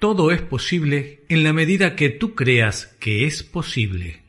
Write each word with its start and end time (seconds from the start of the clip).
Todo 0.00 0.30
es 0.30 0.40
posible 0.40 1.24
en 1.28 1.44
la 1.44 1.52
medida 1.52 1.94
que 1.94 2.08
tú 2.08 2.34
creas 2.34 2.86
que 3.00 3.26
es 3.26 3.42
posible. 3.42 4.22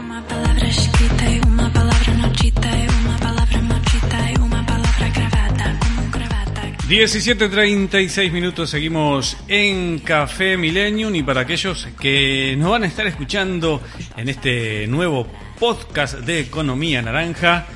Uma 0.00 0.26
palavra 0.26 0.66
escrita 0.66 1.30
e 1.30 1.40
uma 1.46 1.70
palavra 1.70 2.14
no 2.14 2.30
dita 2.30 2.70
e 2.70 2.88
uma 2.88 3.18
palavra 3.18 3.60
maldita 3.60 4.30
e 4.32 4.38
uma 4.40 4.64
palavra 4.64 5.08
gravada 5.10 5.78
como 5.78 6.10
gravata. 6.10 6.62
17.36 6.88 8.32
minutos 8.32 8.70
seguimos 8.70 9.36
en 9.46 9.98
Café 9.98 10.56
Millennium 10.56 11.14
y 11.14 11.22
para 11.22 11.42
aquellos 11.42 11.86
que 12.00 12.56
nos 12.56 12.70
van 12.70 12.84
a 12.84 12.86
estar 12.86 13.06
escuchando 13.06 13.82
en 14.16 14.30
este 14.30 14.86
nuevo 14.86 15.26
podcast 15.60 16.20
de 16.20 16.40
Economía 16.40 17.02
Naranja, 17.02 17.66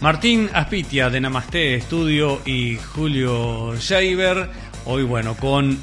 Martín 0.00 0.48
Aspitia 0.54 1.10
de 1.10 1.20
Namaste 1.20 1.74
Estudio 1.74 2.40
y 2.46 2.78
Julio 2.78 3.76
Scheiber, 3.76 4.48
hoy 4.86 5.02
bueno, 5.02 5.36
con, 5.36 5.78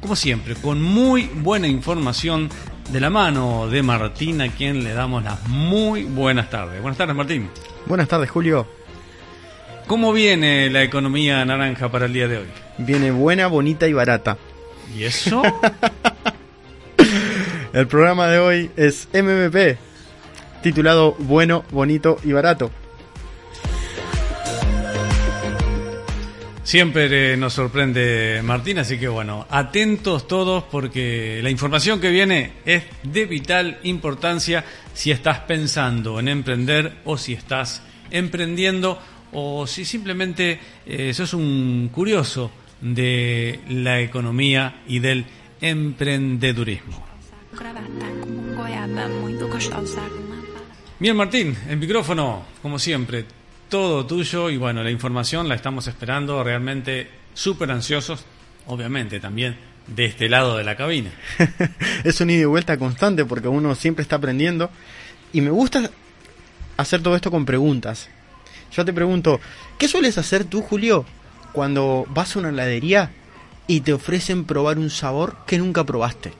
como 0.00 0.16
siempre, 0.16 0.54
con 0.54 0.82
muy 0.82 1.30
buena 1.34 1.68
información 1.68 2.48
de 2.90 3.00
la 3.00 3.10
mano 3.10 3.68
de 3.68 3.82
Martín, 3.82 4.40
a 4.40 4.48
quien 4.48 4.84
le 4.84 4.94
damos 4.94 5.24
las 5.24 5.46
muy 5.48 6.04
buenas 6.04 6.50
tardes. 6.50 6.80
Buenas 6.80 6.98
tardes, 6.98 7.14
Martín. 7.14 7.48
Buenas 7.86 8.08
tardes, 8.08 8.30
Julio. 8.30 8.66
¿Cómo 9.86 10.12
viene 10.12 10.70
la 10.70 10.82
economía 10.82 11.44
naranja 11.44 11.90
para 11.90 12.06
el 12.06 12.12
día 12.12 12.28
de 12.28 12.38
hoy? 12.38 12.46
Viene 12.78 13.10
buena, 13.10 13.46
bonita 13.46 13.88
y 13.88 13.92
barata. 13.92 14.38
¿Y 14.96 15.04
eso? 15.04 15.42
El 17.72 17.86
programa 17.86 18.28
de 18.28 18.38
hoy 18.38 18.70
es 18.76 19.08
MMP, 19.12 19.76
titulado 20.62 21.14
Bueno, 21.18 21.64
Bonito 21.70 22.18
y 22.24 22.32
Barato. 22.32 22.70
Siempre 26.68 27.34
nos 27.38 27.54
sorprende 27.54 28.42
Martín, 28.44 28.78
así 28.78 28.98
que 28.98 29.08
bueno, 29.08 29.46
atentos 29.48 30.28
todos 30.28 30.64
porque 30.64 31.40
la 31.42 31.48
información 31.48 31.98
que 31.98 32.10
viene 32.10 32.52
es 32.66 32.84
de 33.04 33.24
vital 33.24 33.78
importancia 33.84 34.66
si 34.92 35.10
estás 35.10 35.38
pensando 35.38 36.20
en 36.20 36.28
emprender 36.28 36.98
o 37.06 37.16
si 37.16 37.32
estás 37.32 37.80
emprendiendo 38.10 39.00
o 39.32 39.66
si 39.66 39.86
simplemente 39.86 40.60
eh, 40.84 41.14
sos 41.14 41.32
un 41.32 41.88
curioso 41.90 42.50
de 42.82 43.60
la 43.70 44.02
economía 44.02 44.82
y 44.86 44.98
del 44.98 45.24
emprendedurismo. 45.62 47.02
Bien, 50.98 51.16
Martín, 51.16 51.56
el 51.66 51.78
micrófono, 51.78 52.44
como 52.60 52.78
siempre, 52.78 53.24
todo 53.68 54.06
tuyo 54.06 54.50
y 54.50 54.56
bueno, 54.56 54.82
la 54.82 54.90
información 54.90 55.48
la 55.48 55.54
estamos 55.54 55.86
esperando 55.86 56.42
realmente 56.42 57.08
súper 57.34 57.70
ansiosos, 57.70 58.24
obviamente 58.66 59.20
también 59.20 59.56
de 59.86 60.04
este 60.04 60.28
lado 60.28 60.56
de 60.56 60.64
la 60.64 60.76
cabina. 60.76 61.10
es 62.04 62.20
un 62.20 62.30
ida 62.30 62.42
y 62.42 62.44
vuelta 62.44 62.78
constante 62.78 63.24
porque 63.24 63.48
uno 63.48 63.74
siempre 63.74 64.02
está 64.02 64.16
aprendiendo. 64.16 64.70
Y 65.32 65.40
me 65.40 65.50
gusta 65.50 65.90
hacer 66.76 67.02
todo 67.02 67.16
esto 67.16 67.30
con 67.30 67.44
preguntas. 67.44 68.08
Yo 68.72 68.84
te 68.84 68.92
pregunto, 68.92 69.40
¿qué 69.78 69.88
sueles 69.88 70.18
hacer 70.18 70.44
tú, 70.44 70.62
Julio, 70.62 71.04
cuando 71.52 72.06
vas 72.10 72.36
a 72.36 72.38
una 72.38 72.50
heladería 72.50 73.10
y 73.66 73.80
te 73.80 73.92
ofrecen 73.92 74.44
probar 74.44 74.78
un 74.78 74.90
sabor 74.90 75.36
que 75.46 75.58
nunca 75.58 75.84
probaste? 75.84 76.32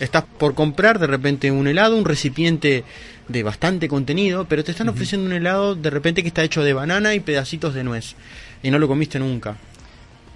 Estás 0.00 0.24
por 0.24 0.54
comprar 0.54 0.98
de 0.98 1.06
repente 1.06 1.50
un 1.50 1.66
helado, 1.68 1.96
un 1.96 2.04
recipiente 2.04 2.84
de 3.28 3.42
bastante 3.42 3.88
contenido, 3.88 4.46
pero 4.46 4.64
te 4.64 4.72
están 4.72 4.88
ofreciendo 4.88 5.26
un 5.26 5.32
helado 5.32 5.74
de 5.74 5.90
repente 5.90 6.22
que 6.22 6.28
está 6.28 6.42
hecho 6.42 6.62
de 6.62 6.72
banana 6.72 7.14
y 7.14 7.20
pedacitos 7.20 7.74
de 7.74 7.84
nuez. 7.84 8.16
Y 8.62 8.70
no 8.70 8.78
lo 8.78 8.88
comiste 8.88 9.18
nunca. 9.18 9.56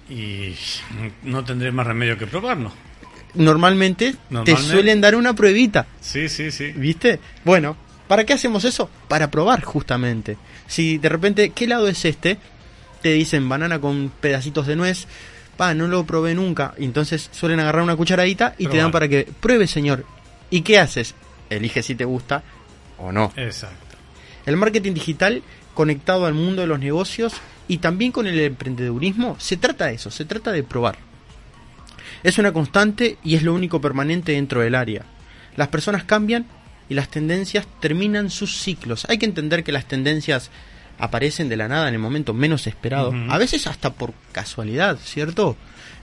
Y 0.09 0.55
no 1.23 1.43
tendré 1.43 1.71
más 1.71 1.85
remedio 1.85 2.17
que 2.17 2.25
probarlo. 2.25 2.71
Normalmente, 3.35 4.15
te 4.43 4.57
suelen 4.57 5.01
dar 5.01 5.15
una 5.15 5.35
pruebita, 5.35 5.85
Sí, 6.01 6.29
sí, 6.29 6.49
sí. 6.51 6.71
¿viste? 6.71 7.19
Bueno, 7.45 7.77
¿para 8.07 8.23
qué 8.23 8.33
hacemos 8.33 8.65
eso? 8.65 8.89
Para 9.07 9.29
probar 9.29 9.61
justamente. 9.63 10.37
Si 10.67 10.97
de 10.97 11.09
repente, 11.09 11.51
¿qué 11.51 11.65
helado 11.65 11.87
es 11.87 12.05
este? 12.05 12.37
Te 13.03 13.13
dicen 13.13 13.47
banana 13.47 13.79
con 13.79 14.11
pedacitos 14.19 14.65
de 14.65 14.75
nuez. 14.75 15.05
Pa, 15.59 15.73
no 15.73 15.89
lo 15.89 16.05
probé 16.05 16.33
nunca. 16.35 16.73
Entonces 16.77 17.27
suelen 17.33 17.59
agarrar 17.59 17.83
una 17.83 17.97
cucharadita 17.97 18.55
y 18.57 18.67
te 18.67 18.77
dan 18.77 18.93
para 18.93 19.09
que 19.09 19.27
pruebe, 19.41 19.67
señor. 19.67 20.05
¿Y 20.49 20.61
qué 20.61 20.79
haces? 20.79 21.15
Elige 21.49 21.83
si 21.83 21.95
te 21.95 22.05
gusta 22.05 22.43
o 22.97 23.11
no. 23.11 23.33
Exacto. 23.35 23.97
El 24.45 24.55
marketing 24.55 24.93
digital 24.93 25.43
conectado 25.73 26.25
al 26.25 26.33
mundo 26.33 26.61
de 26.61 26.67
los 26.69 26.79
negocios 26.79 27.33
y 27.67 27.79
también 27.79 28.13
con 28.13 28.25
el 28.25 28.39
emprendedurismo, 28.39 29.35
se 29.37 29.57
trata 29.57 29.87
de 29.87 29.95
eso, 29.95 30.09
se 30.11 30.23
trata 30.23 30.53
de 30.53 30.63
probar. 30.63 30.97
Es 32.23 32.37
una 32.37 32.53
constante 32.53 33.17
y 33.21 33.35
es 33.35 33.43
lo 33.43 33.53
único 33.53 33.81
permanente 33.81 34.31
dentro 34.31 34.61
del 34.61 34.75
área. 34.75 35.03
Las 35.57 35.67
personas 35.67 36.05
cambian 36.05 36.45
y 36.87 36.93
las 36.93 37.09
tendencias 37.09 37.67
terminan 37.81 38.29
sus 38.29 38.61
ciclos. 38.61 39.05
Hay 39.09 39.17
que 39.17 39.25
entender 39.25 39.65
que 39.65 39.73
las 39.73 39.89
tendencias 39.89 40.51
aparecen 40.99 41.49
de 41.49 41.57
la 41.57 41.67
nada 41.67 41.87
en 41.87 41.93
el 41.95 41.99
momento 41.99 42.33
menos 42.33 42.67
esperado, 42.67 43.13
a 43.29 43.37
veces 43.37 43.65
hasta 43.67 43.93
por 43.93 44.13
casualidad, 44.31 44.97
¿cierto? 45.01 45.57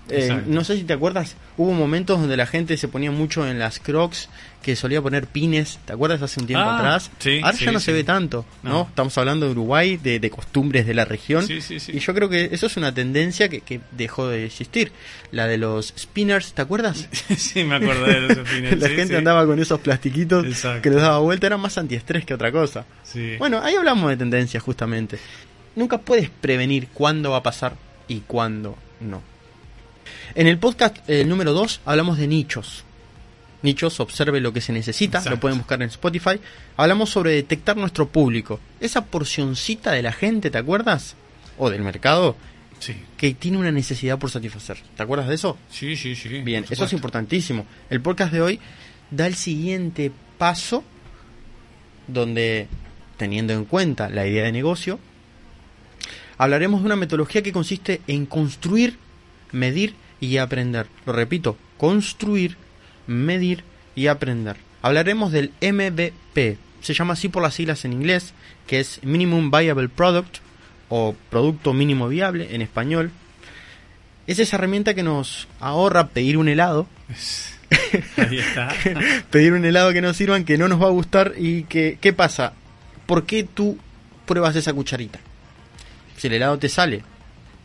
Eh, 0.09 0.43
no 0.47 0.63
sé 0.63 0.77
si 0.77 0.85
te 0.85 0.93
acuerdas, 0.93 1.37
hubo 1.57 1.73
momentos 1.73 2.21
donde 2.21 2.37
la 2.37 2.47
gente 2.47 2.77
se 2.77 2.89
ponía 2.89 3.11
mucho 3.11 3.47
en 3.47 3.59
las 3.59 3.81
crocs, 3.81 4.29
que 4.67 4.75
solía 4.75 5.01
poner 5.01 5.29
pines, 5.29 5.79
¿te 5.85 5.93
acuerdas 5.93 6.21
hace 6.23 6.41
un 6.41 6.47
tiempo 6.49 6.65
Ah, 6.69 6.79
atrás? 6.79 7.09
sí, 7.21 7.39
Ahora 7.41 7.57
sí, 7.57 7.65
ya 7.67 7.71
no 7.71 7.79
sí. 7.79 7.85
se 7.87 7.93
ve 7.93 8.03
tanto, 8.03 8.45
¿no? 8.65 8.71
No. 8.71 8.87
Estamos 8.89 9.17
hablando 9.17 9.47
de 9.47 9.53
Uruguay, 9.53 9.97
de, 9.97 10.19
de 10.19 10.29
costumbres 10.29 10.87
de 10.89 10.93
la 10.95 11.05
región. 11.05 11.47
Sí, 11.47 11.61
sí, 11.61 11.79
sí. 11.79 11.93
Y 11.95 12.01
yo 12.01 12.13
creo 12.15 12.29
que 12.29 12.49
eso 12.51 12.67
es 12.67 12.77
una 12.77 12.93
tendencia 12.93 13.49
que, 13.49 13.61
que 13.61 13.81
dejó 13.93 14.27
de 14.27 14.45
existir. 14.45 14.91
La 15.31 15.47
de 15.47 15.57
los 15.57 15.95
spinners, 15.97 16.53
¿te 16.53 16.63
acuerdas? 16.63 17.09
sí, 17.37 17.63
me 17.63 17.77
acuerdo 17.77 18.07
de 18.07 18.21
los 18.23 18.39
opines. 18.39 18.77
la 18.81 18.89
gente 18.89 19.17
andaba 19.17 19.47
con 19.47 19.61
esos 19.61 19.79
plastiquitos 19.79 20.45
Exacto. 20.45 20.83
que 20.83 20.91
les 20.91 21.01
daba 21.01 21.21
vuelta, 21.21 21.47
eran 21.47 21.61
más 21.61 21.79
antiestrés 21.79 22.25
que 22.25 22.35
otra 22.35 22.51
cosa. 22.51 22.85
Sí. 23.05 23.37
Bueno, 23.39 23.61
ahí 23.63 23.77
hablamos 23.77 24.11
de 24.11 24.17
tendencias 24.17 24.61
justamente. 24.65 25.17
Nunca 25.77 25.99
puedes 25.99 26.29
prevenir 26.29 26.89
cuándo 26.89 27.31
va 27.31 27.37
a 27.37 27.43
pasar 27.45 27.77
y 28.09 28.21
cuándo 28.27 28.77
no. 29.01 29.23
En 30.35 30.49
el 30.49 30.59
podcast 30.59 30.97
eh, 31.09 31.25
número 31.25 31.53
2 31.53 31.83
hablamos 31.85 32.19
de 32.19 32.27
nichos. 32.27 32.83
Nichos, 33.67 33.99
observe 34.01 34.41
lo 34.41 34.53
que 34.53 34.61
se 34.61 34.73
necesita, 34.73 35.19
Exacto. 35.19 35.37
lo 35.37 35.41
pueden 35.41 35.59
buscar 35.59 35.83
en 35.83 35.89
Spotify. 35.89 36.41
Hablamos 36.77 37.11
sobre 37.11 37.33
detectar 37.33 37.77
nuestro 37.77 38.09
público. 38.09 38.61
Esa 38.81 39.05
porcioncita 39.05 39.91
de 39.93 40.03
la 40.03 40.13
gente, 40.13 40.51
¿te 40.51 40.59
acuerdas? 40.59 41.17
O 41.59 41.69
del 41.69 41.83
mercado, 41.83 42.37
sí. 42.79 42.95
que 43.17 43.35
tiene 43.35 43.59
una 43.59 43.73
necesidad 43.73 44.19
por 44.19 44.31
satisfacer. 44.31 44.79
¿Te 44.97 45.03
acuerdas 45.03 45.29
de 45.29 45.35
eso? 45.35 45.59
Sí, 45.69 45.97
sí, 45.97 46.15
sí. 46.15 46.29
Bien, 46.43 46.65
eso 46.71 46.85
es 46.85 46.93
importantísimo. 46.93 47.67
El 47.91 48.01
podcast 48.01 48.33
de 48.33 48.41
hoy 48.41 48.61
da 49.11 49.27
el 49.27 49.35
siguiente 49.35 50.13
paso 50.39 50.85
donde, 52.07 52.69
teniendo 53.17 53.53
en 53.53 53.65
cuenta 53.65 54.09
la 54.09 54.27
idea 54.27 54.45
de 54.45 54.53
negocio, 54.53 55.01
hablaremos 56.39 56.81
de 56.81 56.87
una 56.87 56.97
metodología 56.97 57.43
que 57.43 57.53
consiste 57.53 58.01
en 58.07 58.27
construir, 58.27 58.97
medir 59.51 59.97
y 60.21 60.37
aprender. 60.37 60.87
Lo 61.05 61.13
repito, 61.13 61.57
construir, 61.79 62.57
medir 63.07 63.65
y 63.95 64.07
aprender. 64.07 64.57
Hablaremos 64.83 65.33
del 65.33 65.53
MVP. 65.61 66.59
Se 66.81 66.95
llama 66.95 67.15
así 67.15 67.29
por 67.29 67.43
las 67.43 67.55
siglas 67.55 67.85
en 67.85 67.93
inglés, 67.93 68.35
que 68.67 68.81
es 68.81 69.01
Minimum 69.03 69.51
Viable 69.51 69.89
Product 69.89 70.37
o 70.89 71.15
Producto 71.31 71.73
Mínimo 71.73 72.09
Viable 72.09 72.55
en 72.55 72.63
español. 72.63 73.11
Es 74.27 74.39
esa 74.39 74.57
herramienta 74.57 74.95
que 74.95 75.03
nos 75.03 75.49
ahorra 75.61 76.09
pedir 76.09 76.37
un 76.37 76.49
helado, 76.49 76.87
Ahí 78.17 78.39
está. 78.39 78.75
pedir 79.31 79.53
un 79.53 79.65
helado 79.65 79.93
que 79.93 80.01
nos 80.01 80.17
sirvan, 80.17 80.45
que 80.45 80.59
no 80.59 80.69
nos 80.69 80.81
va 80.81 80.87
a 80.87 80.91
gustar 80.91 81.35
y 81.37 81.65
que, 81.65 81.99
¿qué 82.01 82.13
pasa? 82.13 82.53
¿Por 83.07 83.27
qué 83.27 83.45
tú 83.45 83.79
pruebas 84.27 84.57
esa 84.57 84.73
cucharita? 84.73 85.19
Si 86.17 86.27
el 86.27 86.35
helado 86.35 86.59
te 86.59 86.69
sale 86.69 87.03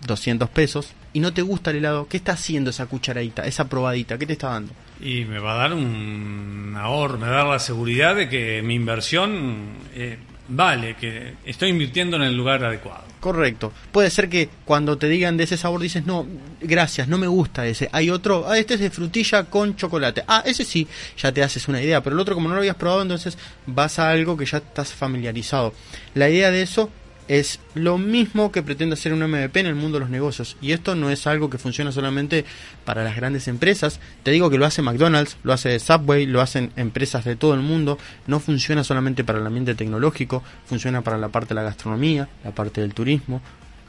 200 0.05 0.49
pesos 0.49 0.93
y 1.13 1.19
no 1.19 1.33
te 1.33 1.41
gusta 1.41 1.71
el 1.71 1.77
helado, 1.77 2.07
¿qué 2.07 2.17
está 2.17 2.33
haciendo 2.33 2.69
esa 2.69 2.85
cucharadita, 2.85 3.45
esa 3.45 3.67
probadita? 3.67 4.17
¿Qué 4.17 4.25
te 4.25 4.33
está 4.33 4.49
dando? 4.49 4.73
Y 5.01 5.25
me 5.25 5.39
va 5.39 5.53
a 5.53 5.57
dar 5.57 5.73
un 5.73 6.73
ahorro, 6.77 7.17
me 7.17 7.27
va 7.27 7.33
a 7.33 7.37
dar 7.37 7.47
la 7.47 7.59
seguridad 7.59 8.15
de 8.15 8.29
que 8.29 8.61
mi 8.61 8.75
inversión 8.75 9.65
eh, 9.93 10.17
vale, 10.51 10.95
que 10.95 11.35
estoy 11.45 11.69
invirtiendo 11.69 12.17
en 12.17 12.23
el 12.23 12.35
lugar 12.35 12.63
adecuado. 12.63 13.03
Correcto. 13.19 13.71
Puede 13.91 14.09
ser 14.09 14.29
que 14.29 14.49
cuando 14.65 14.97
te 14.97 15.07
digan 15.07 15.37
de 15.37 15.43
ese 15.43 15.55
sabor 15.55 15.79
dices, 15.79 16.05
no, 16.05 16.25
gracias, 16.59 17.07
no 17.07 17.17
me 17.17 17.27
gusta 17.27 17.67
ese. 17.67 17.87
Hay 17.91 18.09
otro, 18.09 18.45
ah, 18.47 18.57
este 18.57 18.73
es 18.75 18.79
de 18.79 18.89
frutilla 18.89 19.43
con 19.45 19.75
chocolate. 19.75 20.23
Ah, 20.27 20.43
ese 20.45 20.65
sí, 20.65 20.87
ya 21.17 21.31
te 21.31 21.43
haces 21.43 21.67
una 21.67 21.81
idea. 21.81 22.01
Pero 22.01 22.15
el 22.15 22.19
otro, 22.19 22.33
como 22.33 22.49
no 22.49 22.55
lo 22.55 22.61
habías 22.61 22.75
probado, 22.75 23.03
entonces 23.03 23.37
vas 23.67 23.99
a 23.99 24.09
algo 24.09 24.35
que 24.35 24.45
ya 24.45 24.57
estás 24.57 24.93
familiarizado. 24.93 25.73
La 26.15 26.29
idea 26.29 26.49
de 26.49 26.63
eso 26.63 26.89
es 27.31 27.61
lo 27.75 27.97
mismo 27.97 28.51
que 28.51 28.61
pretende 28.61 28.95
hacer 28.95 29.13
un 29.13 29.23
MVP 29.23 29.61
en 29.61 29.65
el 29.65 29.75
mundo 29.75 29.95
de 29.95 30.01
los 30.01 30.09
negocios. 30.09 30.57
Y 30.61 30.73
esto 30.73 30.95
no 30.95 31.09
es 31.09 31.27
algo 31.27 31.49
que 31.49 31.57
funciona 31.57 31.93
solamente 31.93 32.43
para 32.83 33.05
las 33.05 33.15
grandes 33.15 33.47
empresas. 33.47 34.01
Te 34.23 34.31
digo 34.31 34.49
que 34.49 34.57
lo 34.57 34.65
hace 34.65 34.81
McDonald's, 34.81 35.37
lo 35.43 35.53
hace 35.53 35.79
Subway, 35.79 36.25
lo 36.25 36.41
hacen 36.41 36.73
empresas 36.75 37.23
de 37.23 37.37
todo 37.37 37.53
el 37.53 37.61
mundo. 37.61 37.97
No 38.27 38.41
funciona 38.41 38.83
solamente 38.83 39.23
para 39.23 39.39
el 39.39 39.47
ambiente 39.47 39.75
tecnológico, 39.75 40.43
funciona 40.65 41.03
para 41.03 41.17
la 41.17 41.29
parte 41.29 41.49
de 41.49 41.55
la 41.55 41.63
gastronomía, 41.63 42.27
la 42.43 42.51
parte 42.51 42.81
del 42.81 42.93
turismo, 42.93 43.41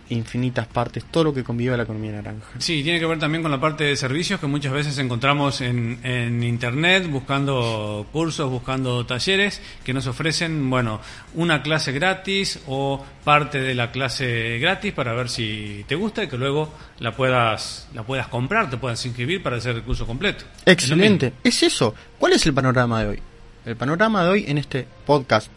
infinitas 0.09 0.67
partes, 0.67 1.05
todo 1.11 1.25
lo 1.25 1.35
que 1.35 1.45
convive 1.45 1.75
a 1.75 1.77
la 1.77 1.85
economía 1.85 2.13
naranja. 2.13 2.47
Sí, 2.59 2.83
tiene 2.83 3.01
que 3.01 3.07
ver 3.07 3.19
también 3.19 3.43
con 3.43 3.51
la 3.51 3.61
parte 3.61 3.85
de 3.85 3.97
servicios 3.97 4.41
que 4.41 4.47
muchas 4.47 4.73
veces 4.73 4.99
encontramos 4.99 5.61
en, 5.61 5.99
en 6.03 6.43
internet 6.43 7.09
buscando 7.09 8.07
cursos, 8.13 8.51
buscando 8.51 9.07
talleres 9.07 9.61
que 9.85 9.93
nos 9.93 10.07
ofrecen, 10.07 10.69
bueno, 10.69 11.01
una 11.35 11.63
clase 11.63 11.93
gratis 11.93 12.61
o 12.67 13.05
parte 13.25 13.61
de 13.61 13.75
la 13.75 13.91
clase 13.91 14.59
gratis 14.59 14.93
para 14.93 15.13
ver 15.13 15.29
si 15.29 15.85
te 15.87 15.95
gusta 15.95 16.25
y 16.25 16.29
que 16.29 16.37
luego 16.37 16.73
la 16.99 17.17
puedas 17.17 17.89
la 17.95 18.03
puedas 18.03 18.29
comprar, 18.29 18.71
te 18.71 18.77
puedas 18.77 19.05
inscribir 19.07 19.43
para 19.43 19.57
hacer 19.57 19.77
el 19.77 19.83
curso 19.83 20.07
completo. 20.07 20.45
Excelente. 20.67 21.33
Es 21.43 21.63
eso. 21.63 21.95
¿Cuál 22.19 22.35
es 22.35 22.47
el 22.47 22.55
panorama 22.55 23.03
de 23.03 23.09
hoy? 23.09 23.23
El 23.65 23.77
panorama 23.77 24.25
de 24.25 24.31
hoy 24.31 24.45
en 24.49 24.59
este 24.59 24.87
podcast 25.07 25.51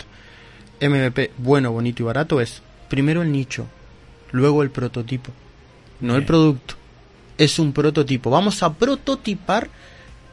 MVP 0.82 1.32
bueno, 1.38 1.72
bonito 1.72 2.04
y 2.04 2.06
barato 2.06 2.42
es 2.42 2.62
primero 2.90 3.22
el 3.22 3.32
nicho, 3.32 3.68
luego 4.36 4.62
el 4.64 4.70
prototipo, 4.70 5.32
no 6.02 6.16
el 6.16 6.26
producto. 6.26 6.76
Es 7.38 7.60
un 7.60 7.74
prototipo. 7.74 8.30
Vamos 8.30 8.64
a 8.64 8.74
prototipar 8.74 9.70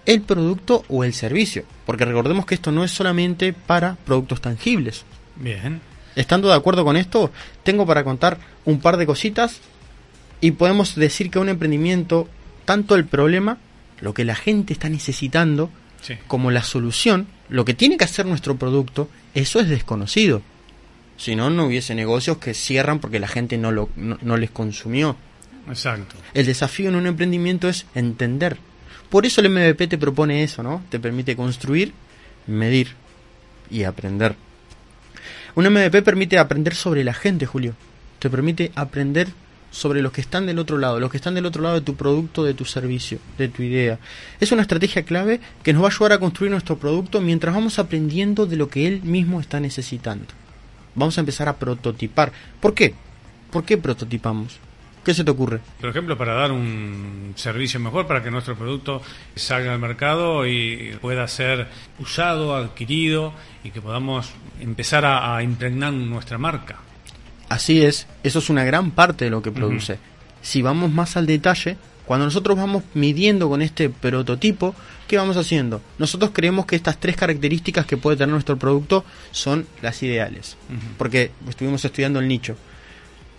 el 0.07 0.23
producto 0.23 0.85
o 0.89 1.05
el 1.05 1.15
servicio, 1.15 1.65
porque 1.87 2.05
recordemos 2.05 2.47
que 2.47 2.55
esto 2.55 2.73
no 2.73 2.85
es 2.85 2.91
solamente 2.91 3.53
para 3.53 3.97
productos 4.05 4.41
tangibles. 4.41 5.05
Bien. 5.37 5.81
Estando 6.17 6.49
de 6.49 6.55
acuerdo 6.55 6.85
con 6.85 6.97
esto, 6.97 7.31
tengo 7.63 7.87
para 7.87 8.05
contar 8.05 8.39
un 8.65 8.81
par 8.81 8.97
de 8.97 9.07
cositas 9.07 9.61
y 10.41 10.53
podemos 10.53 10.95
decir 10.97 11.31
que 11.31 11.39
un 11.39 11.49
emprendimiento, 11.49 12.29
tanto 12.65 12.95
el 12.97 13.07
problema, 13.07 13.59
lo 14.01 14.13
que 14.13 14.25
la 14.25 14.35
gente 14.35 14.73
está 14.73 14.89
necesitando, 14.89 15.71
Sí. 16.03 16.15
como 16.27 16.51
la 16.51 16.65
solución, 16.65 17.29
lo 17.49 17.65
que 17.65 17.75
tiene 17.75 17.97
que 17.97 18.03
hacer 18.05 18.27
nuestro 18.27 18.57
producto, 18.57 19.09
eso 19.35 19.61
es 19.61 19.69
desconocido. 19.69 20.43
Si 21.23 21.37
no, 21.37 21.51
no 21.51 21.67
hubiese 21.67 21.95
negocios 21.95 22.39
que 22.39 22.53
cierran 22.53 22.99
porque 22.99 23.21
la 23.21 23.29
gente 23.29 23.57
no, 23.57 23.71
lo, 23.71 23.91
no, 23.95 24.19
no 24.23 24.37
les 24.37 24.51
consumió. 24.51 25.15
Exacto. 25.69 26.17
El 26.35 26.47
desafío 26.47 26.89
en 26.89 26.97
un 26.97 27.07
emprendimiento 27.07 27.69
es 27.69 27.87
entender. 27.95 28.57
Por 29.09 29.25
eso 29.25 29.41
el 29.41 29.49
MVP 29.49 29.87
te 29.87 29.99
propone 29.99 30.43
eso, 30.43 30.65
¿no? 30.65 30.83
Te 30.89 30.99
permite 30.99 31.37
construir, 31.37 31.93
medir 32.49 32.97
y 33.71 33.85
aprender. 33.85 34.35
Un 35.55 35.69
MVP 35.69 36.03
permite 36.03 36.41
aprender 36.41 36.75
sobre 36.75 37.05
la 37.05 37.15
gente, 37.15 37.47
Julio. 37.47 37.77
Te 38.19 38.29
permite 38.29 38.73
aprender 38.75 39.29
sobre 39.71 40.03
los 40.03 40.11
que 40.11 40.23
están 40.23 40.45
del 40.47 40.59
otro 40.59 40.77
lado, 40.77 40.99
los 40.99 41.13
que 41.13 41.19
están 41.19 41.37
del 41.37 41.47
otro 41.47 41.63
lado 41.63 41.77
de 41.77 41.83
tu 41.83 41.95
producto, 41.95 42.43
de 42.43 42.55
tu 42.55 42.65
servicio, 42.65 43.21
de 43.39 43.47
tu 43.47 43.63
idea. 43.63 44.01
Es 44.41 44.51
una 44.51 44.63
estrategia 44.63 45.05
clave 45.05 45.39
que 45.63 45.73
nos 45.73 45.83
va 45.85 45.87
a 45.87 45.91
ayudar 45.93 46.15
a 46.15 46.19
construir 46.19 46.51
nuestro 46.51 46.79
producto 46.79 47.21
mientras 47.21 47.55
vamos 47.55 47.79
aprendiendo 47.79 48.45
de 48.45 48.57
lo 48.57 48.69
que 48.69 48.89
él 48.89 49.03
mismo 49.05 49.41
está 49.41 49.61
necesitando. 49.61 50.27
Vamos 50.95 51.17
a 51.19 51.21
empezar 51.21 51.49
a 51.49 51.57
prototipar. 51.57 52.33
¿Por 52.61 52.75
qué? 52.75 52.95
¿Por 53.51 53.65
qué 53.65 53.77
prototipamos? 53.79 54.59
¿Qué 55.05 55.15
se 55.15 55.25
te 55.25 55.31
ocurre? 55.33 55.61
Por 55.81 55.91
ejemplo, 55.91 56.17
para 56.17 56.35
dar 56.35 56.53
un 56.53 57.33
servicio 57.35 57.81
mejor, 57.81 58.07
para 58.07 58.23
que 58.23 58.31
nuestro 58.31 58.55
producto 58.55 59.03
salga 59.35 59.73
al 59.73 59.81
mercado 59.81 60.47
y 60.47 60.97
pueda 61.01 61.27
ser 61.27 61.67
usado, 61.99 62.55
adquirido 62.55 63.33
y 63.65 63.71
que 63.71 63.83
podamos 63.83 64.31
empezar 64.61 65.05
a, 65.05 65.37
a 65.37 65.43
impregnar 65.43 65.93
nuestra 65.93 66.39
marca. 66.39 66.77
Así 67.49 67.83
es, 67.83 68.07
eso 68.23 68.39
es 68.39 68.49
una 68.49 68.65
gran 68.65 68.93
parte 68.93 69.25
de 69.27 69.31
lo 69.31 69.43
que 69.43 69.51
produce. 69.51 69.99
Si 70.41 70.63
vamos 70.63 70.91
más 70.91 71.17
al 71.17 71.27
detalle, 71.27 71.77
cuando 72.07 72.27
nosotros 72.27 72.57
vamos 72.57 72.83
midiendo 72.95 73.49
con 73.49 73.63
este 73.63 73.89
prototipo, 73.89 74.75
¿qué 75.07 75.17
vamos 75.17 75.37
haciendo? 75.37 75.81
Nosotros 75.99 76.31
creemos 76.33 76.67
que 76.67 76.77
estas 76.77 76.99
tres 76.99 77.17
características 77.17 77.87
que 77.87 77.97
puede 77.97 78.17
tener 78.17 78.33
nuestro 78.33 78.59
producto 78.59 79.05
son 79.31 79.67
las 79.81 80.03
ideales, 80.03 80.57
porque 80.99 81.31
estuvimos 81.49 81.85
estudiando 81.85 82.19
el 82.19 82.29
nicho. 82.29 82.57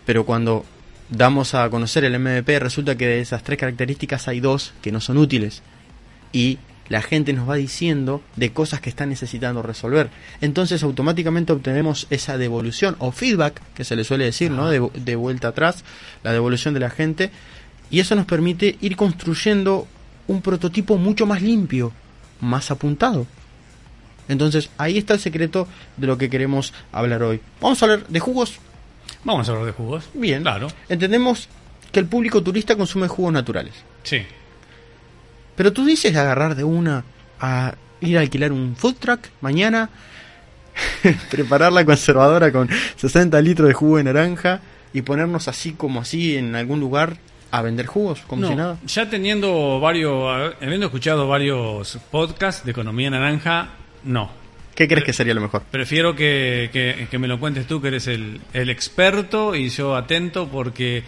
Pero 0.05 0.25
cuando 0.25 0.65
damos 1.09 1.53
a 1.53 1.69
conocer 1.69 2.03
el 2.05 2.17
MVP, 2.19 2.59
resulta 2.59 2.95
que 2.95 3.07
de 3.07 3.21
esas 3.21 3.43
tres 3.43 3.59
características 3.59 4.27
hay 4.27 4.39
dos 4.39 4.73
que 4.81 4.91
no 4.91 5.01
son 5.01 5.17
útiles. 5.17 5.61
Y 6.31 6.57
la 6.89 7.01
gente 7.01 7.33
nos 7.33 7.49
va 7.49 7.55
diciendo 7.55 8.21
de 8.35 8.51
cosas 8.51 8.81
que 8.81 8.89
están 8.89 9.09
necesitando 9.09 9.61
resolver. 9.61 10.09
Entonces 10.41 10.83
automáticamente 10.83 11.53
obtenemos 11.53 12.07
esa 12.09 12.37
devolución 12.37 12.95
o 12.99 13.11
feedback, 13.11 13.61
que 13.73 13.83
se 13.83 13.95
le 13.95 14.03
suele 14.03 14.25
decir, 14.25 14.51
¿no? 14.51 14.69
De, 14.69 14.89
de 14.93 15.15
vuelta 15.15 15.49
atrás, 15.49 15.83
la 16.23 16.33
devolución 16.33 16.73
de 16.73 16.79
la 16.79 16.89
gente. 16.89 17.31
Y 17.93 17.99
eso 17.99 18.15
nos 18.15 18.25
permite 18.25 18.75
ir 18.81 18.95
construyendo 18.95 19.87
un 20.25 20.41
prototipo 20.41 20.97
mucho 20.97 21.27
más 21.27 21.43
limpio, 21.43 21.91
más 22.41 22.71
apuntado. 22.71 23.27
Entonces 24.27 24.71
ahí 24.79 24.97
está 24.97 25.13
el 25.13 25.19
secreto 25.19 25.67
de 25.95 26.07
lo 26.07 26.17
que 26.17 26.27
queremos 26.27 26.73
hablar 26.91 27.21
hoy. 27.21 27.39
Vamos 27.61 27.79
a 27.83 27.85
hablar 27.85 28.07
de 28.07 28.19
jugos. 28.19 28.57
Vamos 29.23 29.47
a 29.47 29.51
hablar 29.51 29.67
de 29.67 29.73
jugos. 29.73 30.09
Bien. 30.15 30.41
Claro. 30.41 30.69
Entendemos 30.89 31.47
que 31.91 31.99
el 31.99 32.07
público 32.07 32.41
turista 32.41 32.75
consume 32.75 33.07
jugos 33.07 33.31
naturales. 33.31 33.75
Sí. 34.01 34.23
Pero 35.55 35.71
tú 35.71 35.85
dices 35.85 36.15
agarrar 36.15 36.55
de 36.55 36.63
una 36.63 37.03
a 37.39 37.75
ir 38.01 38.17
a 38.17 38.21
alquilar 38.21 38.53
un 38.53 38.75
food 38.75 38.95
truck 38.95 39.19
mañana, 39.39 39.91
preparar 41.29 41.71
la 41.71 41.85
conservadora 41.85 42.51
con 42.51 42.67
60 42.95 43.39
litros 43.41 43.67
de 43.67 43.75
jugo 43.75 43.97
de 43.97 44.05
naranja 44.05 44.61
y 44.93 45.03
ponernos 45.03 45.47
así 45.47 45.73
como 45.73 46.01
así 46.01 46.37
en 46.37 46.55
algún 46.55 46.79
lugar 46.79 47.17
a 47.55 47.61
vender 47.61 47.85
jugos, 47.85 48.21
como 48.25 48.41
No, 48.41 48.47
si 48.47 48.55
nada. 48.55 48.77
ya 48.87 49.09
teniendo 49.09 49.79
varios, 49.79 50.55
habiendo 50.59 50.87
escuchado 50.87 51.27
varios 51.27 51.99
podcasts 52.09 52.65
de 52.65 52.71
economía 52.71 53.11
naranja, 53.11 53.69
no. 54.03 54.31
¿Qué 54.73 54.87
crees 54.87 55.03
que 55.05 55.13
sería 55.13 55.35
lo 55.35 55.41
mejor? 55.41 55.61
Prefiero 55.69 56.15
que, 56.15 56.71
que- 56.73 57.07
que 57.11 57.19
me 57.19 57.27
lo 57.27 57.39
cuentes 57.39 57.67
tú, 57.67 57.79
que 57.79 57.89
eres 57.89 58.07
el, 58.07 58.41
el 58.53 58.71
experto 58.71 59.53
y 59.55 59.69
yo 59.69 59.95
atento, 59.95 60.47
porque 60.47 61.03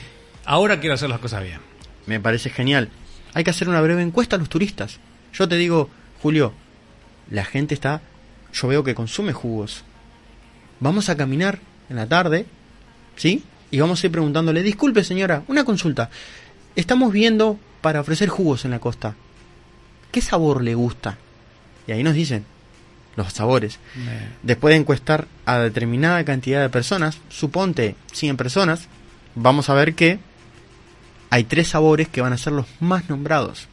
ahora 0.46 0.80
quiero 0.80 0.94
hacer 0.94 1.10
las 1.10 1.18
cosas 1.20 1.42
bien. 1.42 1.60
Me 2.06 2.20
parece 2.20 2.52
genial. 2.52 2.90
Hay 3.34 3.44
que 3.44 3.50
hacer 3.50 3.68
una 3.68 3.82
breve 3.82 4.04
encuesta 4.04 4.36
a 4.36 4.40
los 4.40 4.48
turistas. 4.50 5.00
Yo 5.34 5.48
te 5.50 5.56
digo, 5.56 5.90
Julio, 6.22 6.54
la 7.32 7.44
gente 7.44 7.74
está, 7.74 8.02
yo 8.54 8.68
veo 8.68 8.84
que 8.84 8.94
consume 8.94 9.34
jugos. 9.34 9.84
Vamos 10.80 11.10
a 11.10 11.18
caminar 11.18 11.58
en 11.90 11.96
la 11.96 12.06
tarde, 12.08 12.46
¿sí? 13.16 13.44
Y 13.72 13.80
vamos 13.80 14.02
a 14.04 14.08
ir 14.08 14.12
preguntándole, 14.12 14.62
disculpe 14.62 15.04
señora, 15.04 15.42
una 15.48 15.66
consulta. 15.66 16.10
Estamos 16.76 17.14
viendo 17.14 17.58
para 17.82 18.02
ofrecer 18.02 18.30
jugos 18.30 18.66
en 18.66 18.72
la 18.72 18.80
costa. 18.80 19.16
¿Qué 20.12 20.22
sabor 20.22 20.62
le 20.62 20.76
gusta? 20.76 21.18
Y 21.88 21.92
ahí 21.92 22.04
nos 22.04 22.14
dicen 22.14 22.46
los 23.16 23.32
sabores. 23.32 23.80
Después 24.44 24.74
de 24.74 24.82
encuestar 24.82 25.28
a 25.46 25.60
determinada 25.60 26.24
cantidad 26.26 26.62
de 26.62 26.70
personas, 26.70 27.20
suponte 27.30 27.96
100 28.12 28.38
personas, 28.38 28.88
vamos 29.36 29.70
a 29.70 29.74
ver 29.74 29.96
que 29.96 30.20
hay 31.30 31.46
tres 31.46 31.70
sabores 31.70 32.10
que 32.10 32.22
van 32.22 32.34
a 32.34 32.38
ser 32.38 32.54
los 32.54 32.66
más 32.80 33.10
nombrados. 33.10 33.68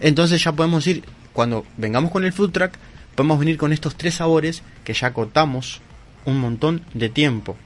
Entonces 0.00 0.42
ya 0.42 0.52
podemos 0.52 0.86
ir, 0.86 1.04
cuando 1.32 1.64
vengamos 1.76 2.10
con 2.10 2.24
el 2.24 2.32
food 2.32 2.50
truck, 2.50 2.72
podemos 3.14 3.38
venir 3.38 3.56
con 3.56 3.72
estos 3.72 3.94
tres 3.94 4.14
sabores 4.14 4.62
que 4.82 4.92
ya 4.92 5.12
cortamos 5.12 5.80
un 6.24 6.40
montón 6.40 6.82
de 6.94 7.08
tiempo. 7.08 7.56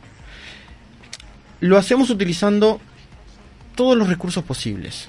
Lo 1.61 1.79
hacemos 1.79 2.11
utilizando 2.11 2.81
todos 3.79 3.97
los 3.97 4.09
recursos 4.09 4.43
posibles. 4.43 5.09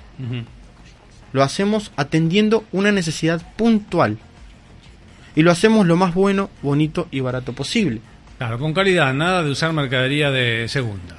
Lo 1.33 1.41
hacemos 1.41 1.91
atendiendo 1.95 2.65
una 2.71 2.91
necesidad 2.91 3.41
puntual. 3.55 4.19
Y 5.35 5.41
lo 5.41 5.49
hacemos 5.49 5.87
lo 5.87 5.95
más 5.95 6.13
bueno, 6.13 6.51
bonito 6.61 7.07
y 7.09 7.19
barato 7.19 7.53
posible. 7.53 7.99
Claro, 8.37 8.59
con 8.59 8.75
calidad, 8.75 9.11
nada 9.15 9.43
de 9.43 9.49
usar 9.49 9.73
mercadería 9.73 10.29
de 10.29 10.67
segunda. 10.69 11.17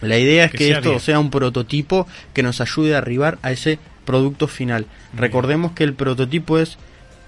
La 0.00 0.16
idea 0.16 0.46
es 0.46 0.52
Que 0.52 0.56
que, 0.56 0.66
sea 0.68 0.76
esto 0.78 0.88
bien. 0.88 1.00
sea 1.00 1.18
un 1.20 1.28
prototipo 1.30 2.06
que 2.32 2.42
nos 2.42 2.62
ayude 2.62 2.94
a 2.94 2.98
arribar 2.98 3.38
a 3.42 3.52
ese 3.52 3.78
producto 4.06 4.48
final. 4.48 4.86
Recordemos 5.14 5.72
que 5.72 5.84
el 5.84 5.92
prototipo 5.92 6.56
es 6.58 6.78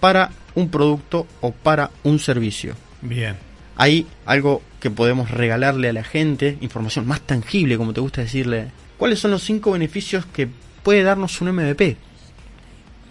para 0.01 0.31
un 0.55 0.71
producto 0.71 1.27
o 1.43 1.53
para 1.53 1.91
un 2.05 2.19
servicio. 2.21 2.75
Bien. 3.03 3.37
Hay 3.77 4.07
algo 4.25 4.63
que 4.81 4.91
podemos 4.91 5.31
regalarle 5.31 5.91
a 5.91 5.93
la 5.93 6.05
gente, 6.05 6.57
información 6.63 7.07
más 7.07 7.21
tangible, 7.21 7.77
como 7.77 7.93
te 7.93 8.01
gusta 8.01 8.23
decirle. 8.23 8.69
¿Cuáles 8.99 9.21
son 9.21 9.31
los 9.31 9.43
cinco 9.43 9.73
beneficios 9.73 10.27
que 10.27 10.49
puede 10.83 11.03
darnos 11.03 11.41
un 11.41 11.53
MVP? 11.53 11.97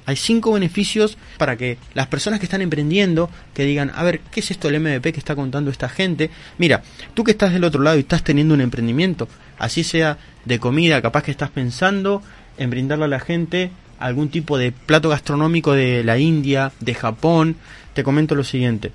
Hay 0.05 0.15
cinco 0.15 0.53
beneficios 0.53 1.17
para 1.37 1.57
que 1.57 1.77
las 1.93 2.07
personas 2.07 2.39
que 2.39 2.45
están 2.45 2.61
emprendiendo, 2.61 3.29
que 3.53 3.63
digan, 3.63 3.91
a 3.93 4.03
ver, 4.03 4.21
¿qué 4.31 4.39
es 4.39 4.51
esto 4.51 4.69
del 4.69 4.79
MVP 4.79 5.11
que 5.11 5.19
está 5.19 5.35
contando 5.35 5.71
esta 5.71 5.89
gente? 5.89 6.29
Mira, 6.57 6.81
tú 7.13 7.23
que 7.23 7.31
estás 7.31 7.51
del 7.51 7.65
otro 7.65 7.81
lado 7.81 7.97
y 7.97 8.01
estás 8.01 8.23
teniendo 8.23 8.53
un 8.53 8.61
emprendimiento, 8.61 9.27
así 9.57 9.83
sea 9.83 10.17
de 10.45 10.59
comida, 10.59 11.01
capaz 11.01 11.23
que 11.23 11.31
estás 11.31 11.49
pensando 11.49 12.21
en 12.57 12.69
brindarle 12.69 13.05
a 13.05 13.09
la 13.09 13.19
gente 13.19 13.71
algún 13.99 14.29
tipo 14.29 14.57
de 14.57 14.71
plato 14.71 15.09
gastronómico 15.09 15.73
de 15.73 16.03
la 16.03 16.17
India, 16.17 16.71
de 16.79 16.93
Japón. 16.93 17.57
Te 17.93 18.03
comento 18.03 18.35
lo 18.35 18.43
siguiente, 18.43 18.91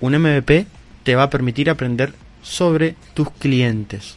un 0.00 0.16
MVP 0.16 0.66
te 1.02 1.16
va 1.16 1.24
a 1.24 1.30
permitir 1.30 1.68
aprender 1.68 2.12
sobre 2.42 2.94
tus 3.14 3.30
clientes. 3.30 4.16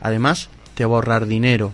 Además, 0.00 0.50
te 0.74 0.84
va 0.84 0.92
a 0.92 0.94
ahorrar 0.96 1.26
dinero. 1.26 1.72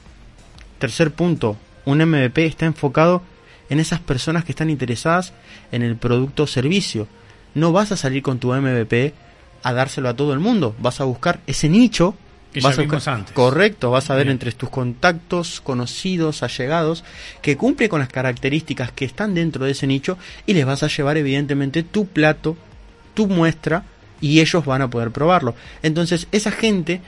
Tercer 0.78 1.10
punto, 1.12 1.56
un 1.84 1.98
MVP 1.98 2.46
está 2.46 2.66
enfocado 2.66 3.22
en 3.68 3.80
esas 3.80 4.00
personas 4.00 4.44
que 4.44 4.52
están 4.52 4.70
interesadas 4.70 5.32
en 5.72 5.82
el 5.82 5.96
producto 5.96 6.44
o 6.44 6.46
servicio. 6.46 7.06
No 7.54 7.72
vas 7.72 7.92
a 7.92 7.96
salir 7.96 8.22
con 8.22 8.38
tu 8.38 8.52
MVP 8.52 9.14
a 9.62 9.72
dárselo 9.72 10.08
a 10.08 10.14
todo 10.16 10.32
el 10.32 10.40
mundo, 10.40 10.74
vas 10.78 11.00
a 11.00 11.04
buscar 11.04 11.40
ese 11.46 11.68
nicho. 11.68 12.14
Que 12.52 12.60
vas 12.60 12.74
ya 12.74 12.80
a 12.80 12.84
vimos 12.84 12.96
buscar- 12.96 13.14
antes. 13.14 13.32
Correcto, 13.32 13.90
vas 13.92 14.10
a 14.10 14.14
ver 14.16 14.24
Bien. 14.24 14.32
entre 14.32 14.50
tus 14.52 14.70
contactos, 14.70 15.60
conocidos, 15.60 16.42
allegados, 16.42 17.04
que 17.42 17.56
cumple 17.56 17.88
con 17.88 18.00
las 18.00 18.08
características 18.08 18.90
que 18.90 19.04
están 19.04 19.34
dentro 19.34 19.64
de 19.66 19.70
ese 19.70 19.86
nicho 19.86 20.18
y 20.46 20.54
les 20.54 20.66
vas 20.66 20.82
a 20.82 20.88
llevar 20.88 21.16
evidentemente 21.16 21.84
tu 21.84 22.06
plato, 22.06 22.56
tu 23.14 23.28
muestra 23.28 23.84
y 24.20 24.40
ellos 24.40 24.64
van 24.64 24.82
a 24.82 24.90
poder 24.90 25.12
probarlo. 25.12 25.54
Entonces 25.84 26.26
esa 26.32 26.50
gente 26.50 27.00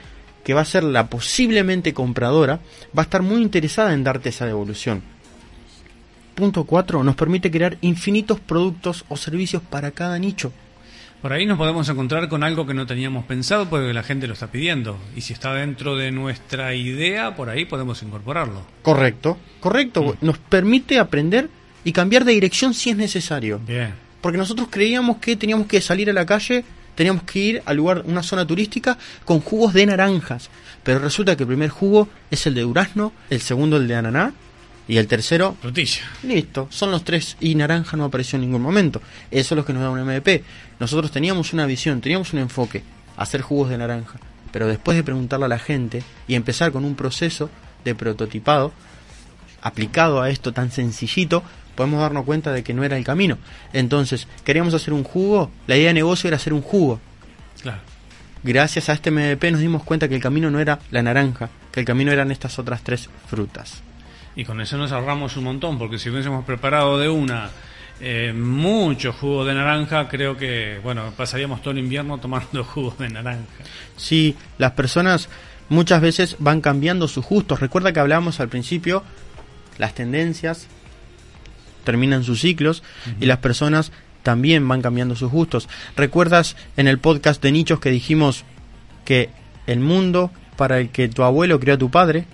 que 0.43 0.53
va 0.53 0.61
a 0.61 0.65
ser 0.65 0.83
la 0.83 1.07
posiblemente 1.07 1.93
compradora 1.93 2.59
va 2.97 3.01
a 3.01 3.03
estar 3.03 3.21
muy 3.21 3.41
interesada 3.41 3.93
en 3.93 4.03
darte 4.03 4.29
esa 4.29 4.45
devolución. 4.45 5.01
Punto 6.35 6.63
4. 6.63 7.03
Nos 7.03 7.15
permite 7.15 7.51
crear 7.51 7.77
infinitos 7.81 8.39
productos 8.39 9.05
o 9.07 9.17
servicios 9.17 9.61
para 9.61 9.91
cada 9.91 10.17
nicho. 10.17 10.51
Por 11.21 11.31
ahí 11.31 11.45
nos 11.45 11.57
podemos 11.57 11.87
encontrar 11.87 12.27
con 12.27 12.43
algo 12.43 12.65
que 12.65 12.73
no 12.73 12.85
teníamos 12.85 13.23
pensado 13.23 13.69
porque 13.69 13.93
la 13.93 14.03
gente 14.03 14.27
lo 14.27 14.33
está 14.33 14.47
pidiendo. 14.47 14.97
Y 15.15 15.21
si 15.21 15.31
está 15.31 15.53
dentro 15.53 15.95
de 15.95 16.11
nuestra 16.11 16.75
idea, 16.75 17.33
por 17.35 17.49
ahí 17.49 17.63
podemos 17.63 18.03
incorporarlo. 18.03 18.65
Correcto, 18.81 19.37
correcto. 19.61 20.17
Nos 20.19 20.37
permite 20.37 20.99
aprender 20.99 21.49
y 21.85 21.93
cambiar 21.93 22.25
de 22.25 22.33
dirección 22.33 22.73
si 22.73 22.89
es 22.89 22.97
necesario. 22.97 23.61
Bien. 23.65 23.93
Porque 24.19 24.37
nosotros 24.37 24.67
creíamos 24.69 25.17
que 25.17 25.37
teníamos 25.37 25.67
que 25.67 25.79
salir 25.79 26.09
a 26.09 26.13
la 26.13 26.25
calle, 26.25 26.65
teníamos 26.95 27.23
que 27.23 27.39
ir 27.39 27.63
al 27.65 27.77
lugar, 27.77 28.03
una 28.05 28.23
zona 28.23 28.45
turística, 28.45 28.97
con 29.25 29.39
jugos 29.39 29.73
de 29.73 29.85
naranjas. 29.85 30.49
Pero 30.83 30.99
resulta 30.99 31.35
que 31.35 31.43
el 31.43 31.47
primer 31.47 31.69
jugo 31.69 32.09
es 32.29 32.45
el 32.45 32.53
de 32.53 32.61
durazno, 32.61 33.13
el 33.29 33.41
segundo 33.41 33.77
el 33.77 33.87
de 33.87 33.95
ananá 33.95 34.33
y 34.87 34.97
el 34.97 35.07
tercero 35.07 35.55
Frutilla. 35.61 36.01
Listo, 36.23 36.67
son 36.69 36.91
los 36.91 37.03
tres 37.03 37.37
y 37.39 37.55
naranja 37.55 37.95
no 37.95 38.05
apareció 38.05 38.35
en 38.37 38.41
ningún 38.41 38.61
momento. 38.61 39.01
Eso 39.31 39.55
es 39.55 39.57
lo 39.57 39.65
que 39.65 39.73
nos 39.73 39.81
da 39.81 39.89
un 39.89 40.03
MVP. 40.03 40.43
Nosotros 40.79 41.11
teníamos 41.11 41.53
una 41.53 41.65
visión, 41.65 42.01
teníamos 42.01 42.33
un 42.33 42.39
enfoque, 42.39 42.83
hacer 43.17 43.41
jugos 43.41 43.69
de 43.69 43.77
naranja. 43.77 44.19
Pero 44.51 44.67
después 44.67 44.97
de 44.97 45.03
preguntarle 45.03 45.45
a 45.45 45.49
la 45.49 45.59
gente 45.59 46.03
y 46.27 46.35
empezar 46.35 46.71
con 46.71 46.85
un 46.85 46.95
proceso 46.95 47.49
de 47.83 47.95
prototipado 47.95 48.71
aplicado 49.63 50.21
a 50.21 50.29
esto 50.29 50.51
tan 50.51 50.69
sencillito, 50.69 51.41
podemos 51.75 52.01
darnos 52.01 52.25
cuenta 52.25 52.51
de 52.51 52.63
que 52.63 52.73
no 52.73 52.83
era 52.83 52.97
el 52.97 53.03
camino. 53.03 53.37
Entonces, 53.71 54.27
queríamos 54.43 54.73
hacer 54.73 54.93
un 54.93 55.03
jugo, 55.03 55.49
la 55.65 55.75
idea 55.75 55.87
de 55.87 55.95
negocio 55.95 56.27
era 56.27 56.37
hacer 56.37 56.53
un 56.53 56.61
jugo. 56.61 56.99
Claro. 57.61 57.79
Gracias 58.43 58.89
a 58.89 58.93
este 58.93 59.09
MVP 59.09 59.51
nos 59.51 59.61
dimos 59.61 59.83
cuenta 59.83 60.09
que 60.09 60.15
el 60.15 60.21
camino 60.21 60.51
no 60.51 60.59
era 60.59 60.79
la 60.91 61.01
naranja, 61.01 61.49
que 61.71 61.79
el 61.79 61.85
camino 61.85 62.11
eran 62.11 62.29
estas 62.29 62.59
otras 62.59 62.83
tres 62.83 63.09
frutas. 63.27 63.81
Y 64.35 64.43
con 64.43 64.59
eso 64.59 64.77
nos 64.77 64.91
ahorramos 64.91 65.37
un 65.37 65.45
montón, 65.45 65.77
porque 65.77 65.97
si 65.97 66.09
hubiésemos 66.09 66.43
preparado 66.43 66.99
de 66.99 67.07
una 67.07 67.49
eh, 68.01 68.33
mucho 68.33 69.13
jugo 69.13 69.45
de 69.45 69.53
naranja, 69.53 70.09
creo 70.09 70.35
que, 70.35 70.79
bueno, 70.83 71.13
pasaríamos 71.15 71.61
todo 71.61 71.71
el 71.71 71.77
invierno 71.77 72.17
tomando 72.17 72.63
jugo 72.65 72.93
de 72.99 73.09
naranja. 73.09 73.45
Sí, 73.95 74.35
las 74.57 74.71
personas 74.71 75.29
muchas 75.69 76.01
veces 76.01 76.35
van 76.39 76.59
cambiando 76.59 77.07
sus 77.07 77.25
gustos. 77.25 77.61
Recuerda 77.61 77.93
que 77.93 78.01
hablábamos 78.01 78.41
al 78.41 78.49
principio, 78.49 79.03
las 79.77 79.93
tendencias 79.95 80.67
terminan 81.83 82.23
sus 82.23 82.41
ciclos 82.41 82.83
y 83.19 83.25
las 83.25 83.39
personas 83.39 83.91
también 84.23 84.65
van 84.67 84.81
cambiando 84.81 85.15
sus 85.15 85.31
gustos. 85.31 85.67
¿Recuerdas 85.97 86.55
en 86.77 86.87
el 86.87 86.99
podcast 86.99 87.41
de 87.43 87.51
nichos 87.51 87.79
que 87.79 87.89
dijimos 87.89 88.45
que 89.05 89.29
el 89.67 89.79
mundo 89.81 90.31
para 90.55 90.79
el 90.79 90.89
que 90.89 91.09
tu 91.09 91.23
abuelo 91.23 91.59
crió 91.59 91.73
a 91.73 91.77
tu 91.77 91.89
padre 91.91 92.25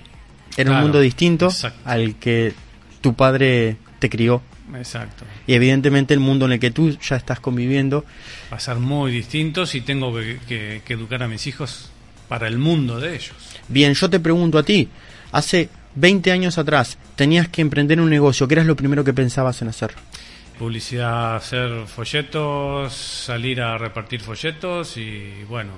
era 0.58 0.72
un 0.72 0.82
mundo 0.82 1.00
distinto 1.00 1.48
exacto. 1.48 1.80
al 1.86 2.16
que 2.16 2.54
tu 3.02 3.16
padre 3.16 3.78
te 4.00 4.10
crió? 4.10 4.42
Exacto. 4.76 5.26
Y 5.48 5.54
evidentemente 5.56 6.14
el 6.14 6.20
mundo 6.20 6.46
en 6.46 6.52
el 6.52 6.60
que 6.60 6.70
tú 6.70 6.96
ya 7.00 7.16
estás 7.16 7.40
conviviendo 7.40 8.06
Va 8.54 8.58
a 8.58 8.60
ser 8.60 8.76
muy 8.76 9.12
distinto 9.12 9.66
si 9.66 9.82
tengo 9.82 10.14
que, 10.16 10.38
que- 10.48 10.84
que 10.86 10.94
educar 10.94 11.24
a 11.24 11.28
mis 11.28 11.48
hijos 11.48 11.90
para 12.28 12.48
el 12.48 12.60
mundo 12.60 13.00
de 13.00 13.16
ellos. 13.16 13.34
Bien, 13.68 13.96
yo 13.96 14.12
te 14.12 14.20
pregunto 14.20 14.60
a 14.60 14.64
ti, 14.64 14.88
hace 15.32 15.70
20 15.96 16.32
años 16.32 16.58
atrás 16.58 16.98
tenías 17.16 17.48
que 17.48 17.62
emprender 17.62 18.00
un 18.00 18.10
negocio, 18.10 18.48
¿qué 18.48 18.56
era 18.56 18.64
lo 18.64 18.76
primero 18.76 19.04
que 19.04 19.14
pensabas 19.14 19.62
en 19.62 19.70
hacer? 19.70 19.92
Publicidad, 20.58 21.38
hacer 21.38 21.86
folletos, 21.88 22.94
salir 22.94 23.62
a 23.62 23.78
repartir 23.78 24.22
folletos 24.22 24.98
y 24.98 25.44
bueno, 25.48 25.72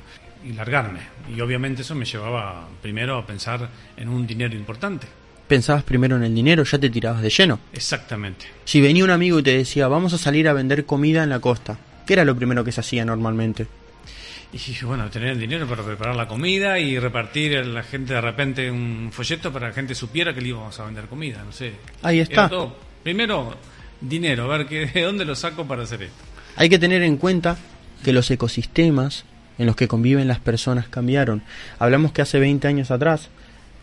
y 0.44 0.54
largarme. 0.54 1.02
Y 1.36 1.40
obviamente 1.42 1.84
eso 1.84 1.96
me 1.96 2.06
llevaba 2.06 2.68
primero 2.82 3.18
a 3.18 3.26
pensar 3.26 3.70
en 3.96 4.10
un 4.10 4.26
dinero 4.26 4.56
importante. 4.56 5.08
Pensabas 5.48 5.84
primero 5.84 6.16
en 6.16 6.24
el 6.24 6.34
dinero, 6.34 6.64
ya 6.64 6.80
te 6.80 6.90
tirabas 6.90 7.22
de 7.22 7.30
lleno. 7.30 7.60
Exactamente. 7.74 8.46
Si 8.64 8.80
venía 8.80 9.04
un 9.04 9.10
amigo 9.10 9.40
y 9.40 9.44
te 9.44 9.58
decía, 9.58 9.88
vamos 9.88 10.14
a 10.14 10.18
salir 10.18 10.48
a 10.48 10.54
vender 10.54 10.86
comida 10.86 11.24
en 11.24 11.30
la 11.30 11.40
costa, 11.40 11.78
¿qué 12.08 12.14
era 12.14 12.26
lo 12.26 12.36
primero 12.36 12.64
que 12.64 12.72
se 12.72 12.80
hacía 12.80 13.06
normalmente? 13.06 13.68
Y 14.54 14.84
bueno, 14.84 15.10
tener 15.10 15.30
el 15.30 15.40
dinero 15.40 15.66
para 15.66 15.84
preparar 15.84 16.16
la 16.16 16.28
comida 16.28 16.78
y 16.78 17.00
repartir 17.00 17.58
a 17.58 17.64
la 17.64 17.84
gente 17.84 18.14
de 18.14 18.22
repente 18.22 18.70
un 18.70 19.10
folleto 19.12 19.52
para 19.52 19.68
que 19.68 19.70
la 19.70 19.76
gente 19.76 19.96
supiera 19.96 20.34
que 20.34 20.42
le 20.42 20.50
íbamos 20.50 20.78
a 20.78 20.86
vender 20.86 21.06
comida, 21.06 21.42
no 21.44 21.54
sé. 21.54 21.74
Ahí 22.02 22.20
está. 22.20 22.50
todo. 22.50 22.76
Primero, 23.02 23.56
dinero, 24.02 24.52
a 24.52 24.58
ver 24.58 24.68
que, 24.68 24.88
de 24.88 25.02
dónde 25.04 25.24
lo 25.24 25.36
saco 25.36 25.66
para 25.66 25.84
hacer 25.84 26.04
esto. 26.04 26.24
Hay 26.58 26.68
que 26.68 26.80
tener 26.80 27.02
en 27.02 27.16
cuenta 27.16 27.58
que 28.04 28.12
los 28.12 28.30
ecosistemas 28.30 29.24
en 29.58 29.68
los 29.68 29.76
que 29.76 29.88
conviven 29.88 30.28
las 30.28 30.40
personas 30.40 30.88
cambiaron. 30.90 31.44
Hablamos 31.80 32.12
que 32.12 32.22
hace 32.22 32.40
20 32.40 32.68
años 32.68 32.92
atrás, 32.92 33.30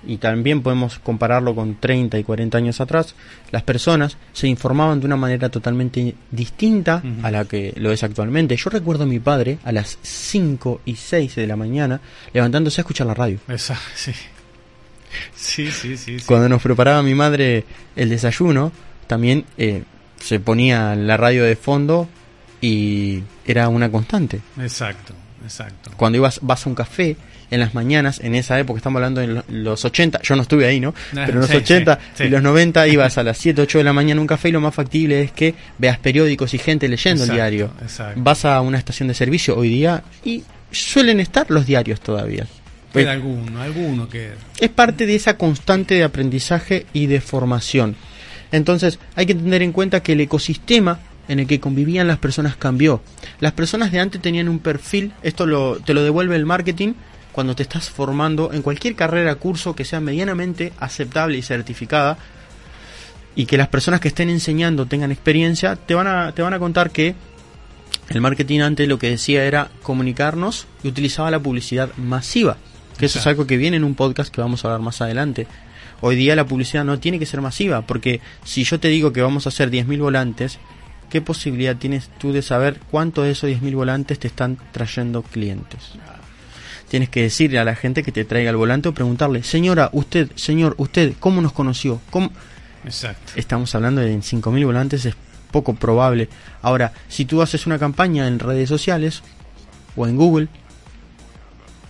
y 0.07 0.19
también 0.19 0.63
podemos 0.63 0.99
compararlo 0.99 1.55
con 1.55 1.77
30 1.77 2.19
y 2.19 2.25
40 2.25 2.59
años 2.59 2.81
atrás, 2.81 3.15
las 3.51 3.63
personas 3.63 4.17
se 4.33 4.49
informaban 4.49 5.01
de 5.01 5.07
una 5.07 5.17
manera 5.17 5.49
totalmente 5.49 6.15
distinta 6.31 7.03
a 7.23 7.31
la 7.31 7.45
que 7.45 7.73
lo 7.77 7.93
es 7.93 8.03
actualmente. 8.03 8.57
Yo 8.57 8.71
recuerdo 8.71 9.05
a 9.05 9.07
mi 9.07 9.19
padre 9.19 9.59
a 9.65 9.73
las 9.73 9.99
5 10.03 10.83
y 10.85 10.97
6 10.97 11.37
de 11.37 11.47
la 11.47 11.57
mañana 11.57 12.01
levantándose 12.33 12.81
a 12.81 12.83
escuchar 12.83 13.07
la 13.07 13.15
radio. 13.15 13.39
Esa, 13.49 13.79
sí. 13.95 14.13
Sí, 15.35 15.71
sí, 15.71 15.97
sí. 15.97 16.19
sí. 16.21 16.27
Cuando 16.27 16.49
nos 16.49 16.63
preparaba 16.63 17.03
mi 17.03 17.15
madre 17.15 17.65
el 17.97 18.11
desayuno, 18.11 18.73
también 19.07 19.45
eh, 19.57 19.83
se 20.21 20.41
ponía 20.41 20.95
la 20.95 21.17
radio 21.17 21.45
de 21.45 21.57
fondo 21.57 22.09
y 22.61 23.23
era 23.47 23.69
una 23.69 23.91
constante. 23.91 24.41
Exacto, 24.59 25.15
exacto. 25.45 25.91
Cuando 25.97 26.19
ibas 26.19 26.41
vas 26.43 26.67
a 26.67 26.69
un 26.69 26.75
café 26.75 27.17
en 27.51 27.61
las 27.61 27.75
mañanas, 27.75 28.21
en 28.23 28.35
esa 28.35 28.59
época, 28.61 28.77
estamos 28.79 28.99
hablando 28.99 29.23
en 29.23 29.37
lo- 29.37 29.45
los 29.49 29.85
80, 29.85 30.21
yo 30.23 30.37
no 30.37 30.43
estuve 30.43 30.67
ahí, 30.67 30.81
¿no? 30.81 30.93
Pero 31.15 31.33
en 31.33 31.39
los 31.41 31.49
Sí, 31.51 31.57
80 31.57 31.95
sí, 31.97 32.01
sí. 32.17 32.25
y 32.25 32.29
los 32.29 32.43
90 32.43 32.87
ibas 32.89 33.17
a 33.19 33.23
las 33.23 33.39
7, 33.39 33.63
8 33.63 33.79
de 33.79 33.85
la 33.85 33.93
mañana 33.95 34.19
a 34.19 34.23
un 34.23 34.27
café 34.27 34.51
y 34.51 34.53
lo 34.53 34.61
más 34.61 34.75
factible 34.75 35.23
es 35.23 35.33
que 35.33 35.55
veas 35.79 35.99
periódicos 35.99 36.53
y 36.55 36.59
gente 36.59 36.89
leyendo 36.89 37.25
Exacto, 37.25 37.33
el 37.33 37.37
diario. 37.51 37.73
exacto. 37.83 38.21
Vas 38.23 38.45
a 38.45 38.61
una 38.61 38.77
estación 38.79 39.09
de 39.09 39.15
servicio 39.15 39.57
hoy 39.57 39.71
día 39.71 40.03
y 40.25 40.43
suelen 40.71 41.21
estar 41.21 41.51
los 41.51 41.65
diarios 41.67 42.01
todavía. 42.01 42.47
Queda 42.93 43.13
alguno, 43.13 43.61
alguno 43.63 44.09
que... 44.09 44.33
es 44.59 44.69
parte 44.71 45.07
de 45.07 45.15
esa 45.15 45.37
constante 45.37 45.95
de 45.95 46.05
aprendizaje 46.05 46.87
y 46.93 47.07
de 47.07 47.21
formación. 47.21 47.97
Entonces 48.51 48.99
hay 49.15 49.27
que 49.27 49.35
tener 49.35 49.63
en 49.63 49.73
cuenta 49.73 50.03
que 50.03 50.13
el 50.13 50.21
ecosistema 50.23 50.99
en 51.29 51.41
el 51.41 51.47
que 51.47 51.61
convivían 51.61 52.09
las 52.09 52.19
personas 52.19 52.57
cambió. 52.57 53.03
Las 53.41 53.53
personas 53.53 53.93
de 53.93 54.01
antes 54.01 54.21
tenían 54.21 54.49
un 54.49 54.59
perfil, 54.59 55.13
esto 55.23 55.47
lo, 55.47 55.79
te 55.79 55.95
lo 55.95 56.03
devuelve 56.03 56.37
el 56.37 56.47
marketing 56.47 56.95
cuando 57.33 57.55
te 57.55 57.63
estás 57.63 57.91
formando 57.91 58.53
en 58.53 58.63
cualquier 58.63 58.97
carrera, 58.97 59.37
curso 59.37 59.77
que 59.77 59.85
sea 59.85 60.01
medianamente 60.01 60.73
aceptable 60.79 61.39
y 61.39 61.43
certificada 61.43 62.19
y 63.37 63.47
que 63.47 63.57
las 63.57 63.69
personas 63.69 64.01
que 64.01 64.09
estén 64.09 64.31
enseñando 64.31 64.87
tengan 64.87 65.13
experiencia, 65.13 65.77
te 65.77 65.95
van 65.95 66.09
a, 66.09 66.33
te 66.33 66.43
van 66.43 66.55
a 66.55 66.59
contar 66.59 66.91
que 66.91 67.15
el 68.09 68.21
marketing 68.21 68.61
antes 68.61 68.89
lo 68.89 68.99
que 68.99 69.11
decía 69.11 69.45
era 69.45 69.71
comunicarnos 69.83 70.67
y 70.83 70.89
utilizaba 70.89 71.31
la 71.31 71.39
publicidad 71.39 71.95
masiva. 71.97 72.57
Que 72.99 73.07
eso 73.07 73.21
es 73.21 73.27
algo 73.29 73.47
que 73.47 73.57
viene 73.57 73.77
en 73.77 73.85
un 73.85 73.95
podcast 73.95 74.35
que 74.35 74.41
vamos 74.41 74.65
a 74.65 74.69
hablar 74.69 74.81
más 74.81 75.01
adelante. 75.01 75.47
Hoy 76.01 76.17
día 76.17 76.35
la 76.35 76.47
publicidad 76.47 76.85
no 76.85 76.99
tiene 76.99 77.19
que 77.19 77.27
ser 77.27 77.41
masiva, 77.41 77.83
porque 77.83 78.21
si 78.45 78.65
yo 78.65 78.81
te 78.81 78.89
digo 78.89 79.13
que 79.13 79.23
vamos 79.23 79.47
a 79.47 79.51
hacer 79.51 79.71
10.000 79.71 80.01
volantes, 80.01 80.59
¿qué 81.11 81.21
posibilidad 81.21 81.77
tienes 81.77 82.11
tú 82.19 82.33
de 82.33 82.43
saber 82.43 82.81
cuántos 82.91 83.25
de 83.25 83.33
esos 83.33 83.51
10.000 83.51 83.75
volantes 83.75 84.19
te 84.19 84.29
están 84.29 84.59
trayendo 84.73 85.23
clientes? 85.23 85.93
Tienes 86.89 87.09
que 87.11 87.23
decirle 87.23 87.59
a 87.59 87.65
la 87.65 87.75
gente 87.75 88.03
que 88.03 88.13
te 88.13 88.25
traiga 88.25 88.51
el 88.51 88.57
volante 88.57 88.89
o 88.89 88.95
preguntarle, 88.95 89.43
señora, 89.43 89.91
usted, 89.93 90.31
señor, 90.37 90.75
usted, 90.79 91.15
¿cómo 91.21 91.43
nos 91.43 91.53
conoció? 91.53 92.01
¿Cómo? 92.11 92.31
Exacto. 92.85 93.33
Estamos 93.37 93.75
hablando 93.75 94.01
de 94.01 94.13
en 94.13 94.23
5.000 94.23 94.65
volantes, 94.65 95.05
es 95.05 95.15
poco 95.51 95.75
probable. 95.75 96.29
Ahora, 96.63 96.93
si 97.09 97.25
tú 97.25 97.43
haces 97.43 97.67
una 97.67 97.79
campaña 97.79 98.27
en 98.27 98.39
redes 98.39 98.69
sociales 98.69 99.23
o 99.97 100.07
en 100.07 100.17
Google, 100.17 100.49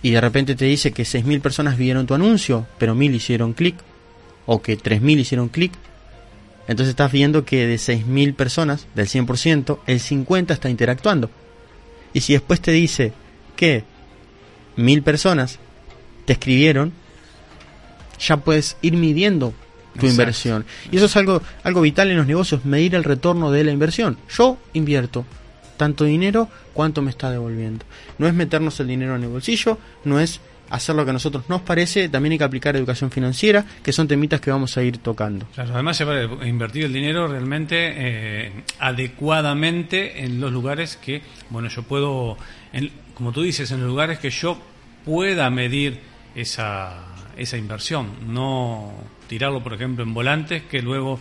y 0.01 0.11
de 0.11 0.21
repente 0.21 0.55
te 0.55 0.65
dice 0.65 0.91
que 0.91 1.03
6.000 1.03 1.41
personas 1.41 1.77
vieron 1.77 2.07
tu 2.07 2.13
anuncio, 2.13 2.67
pero 2.77 2.95
1.000 2.95 3.15
hicieron 3.15 3.53
clic, 3.53 3.75
o 4.45 4.61
que 4.61 4.77
3.000 4.77 5.19
hicieron 5.19 5.49
clic, 5.49 5.73
entonces 6.69 6.91
estás 6.91 7.11
viendo 7.11 7.45
que 7.45 7.65
de 7.65 7.75
6.000 7.77 8.35
personas, 8.35 8.85
del 8.93 9.07
100%, 9.07 9.79
el 9.87 9.99
50 9.99 10.53
está 10.53 10.69
interactuando. 10.69 11.31
Y 12.13 12.21
si 12.21 12.33
después 12.33 12.61
te 12.61 12.71
dice 12.71 13.11
que 13.55 13.83
1.000 14.77 15.01
personas 15.01 15.57
te 16.25 16.33
escribieron, 16.33 16.93
ya 18.19 18.37
puedes 18.37 18.77
ir 18.83 18.93
midiendo 18.93 19.49
tu 19.49 20.05
Exacto. 20.05 20.07
inversión. 20.09 20.65
Y 20.91 20.97
eso 20.97 21.07
es 21.07 21.15
algo, 21.15 21.41
algo 21.63 21.81
vital 21.81 22.11
en 22.11 22.17
los 22.17 22.27
negocios, 22.27 22.63
medir 22.65 22.93
el 22.93 23.03
retorno 23.03 23.49
de 23.49 23.63
la 23.63 23.71
inversión. 23.71 24.19
Yo 24.29 24.59
invierto 24.73 25.25
tanto 25.75 26.03
dinero, 26.03 26.49
cuánto 26.73 27.01
me 27.01 27.09
está 27.09 27.31
devolviendo. 27.31 27.83
No 28.19 28.27
es 28.27 28.35
meternos 28.35 28.79
el 28.79 28.89
dinero 28.89 29.15
en 29.15 29.23
el 29.23 29.29
bolsillo, 29.29 29.79
no 30.03 30.19
es 30.19 30.39
hacer 30.69 30.95
lo 30.95 31.03
que 31.03 31.11
a 31.11 31.13
nosotros 31.13 31.43
nos 31.49 31.61
parece, 31.61 32.09
también 32.09 32.33
hay 32.33 32.37
que 32.37 32.43
aplicar 32.43 32.75
educación 32.75 33.11
financiera, 33.11 33.65
que 33.83 33.91
son 33.91 34.07
temitas 34.07 34.39
que 34.41 34.51
vamos 34.51 34.75
a 34.77 34.83
ir 34.83 34.97
tocando. 34.99 35.45
Claro, 35.55 35.73
además 35.73 35.97
se 35.97 36.05
va 36.05 36.13
a 36.15 36.47
invertir 36.47 36.85
el 36.85 36.93
dinero 36.93 37.27
realmente 37.27 37.93
eh, 37.97 38.51
adecuadamente 38.79 40.23
en 40.23 40.39
los 40.39 40.51
lugares 40.51 40.97
que, 40.97 41.21
bueno, 41.49 41.67
yo 41.69 41.83
puedo, 41.83 42.37
en- 42.73 42.91
como 43.13 43.31
tú 43.31 43.41
dices, 43.41 43.69
en 43.71 43.79
los 43.81 43.87
lugares 43.89 44.19
que 44.19 44.29
yo 44.29 44.57
pueda 45.05 45.49
medir 45.49 45.99
esa, 46.35 47.05
esa 47.37 47.57
inversión, 47.57 48.07
no 48.27 48.91
tirarlo, 49.27 49.61
por 49.61 49.73
ejemplo, 49.73 50.03
en 50.03 50.13
volantes 50.13 50.63
que 50.63 50.81
luego 50.81 51.19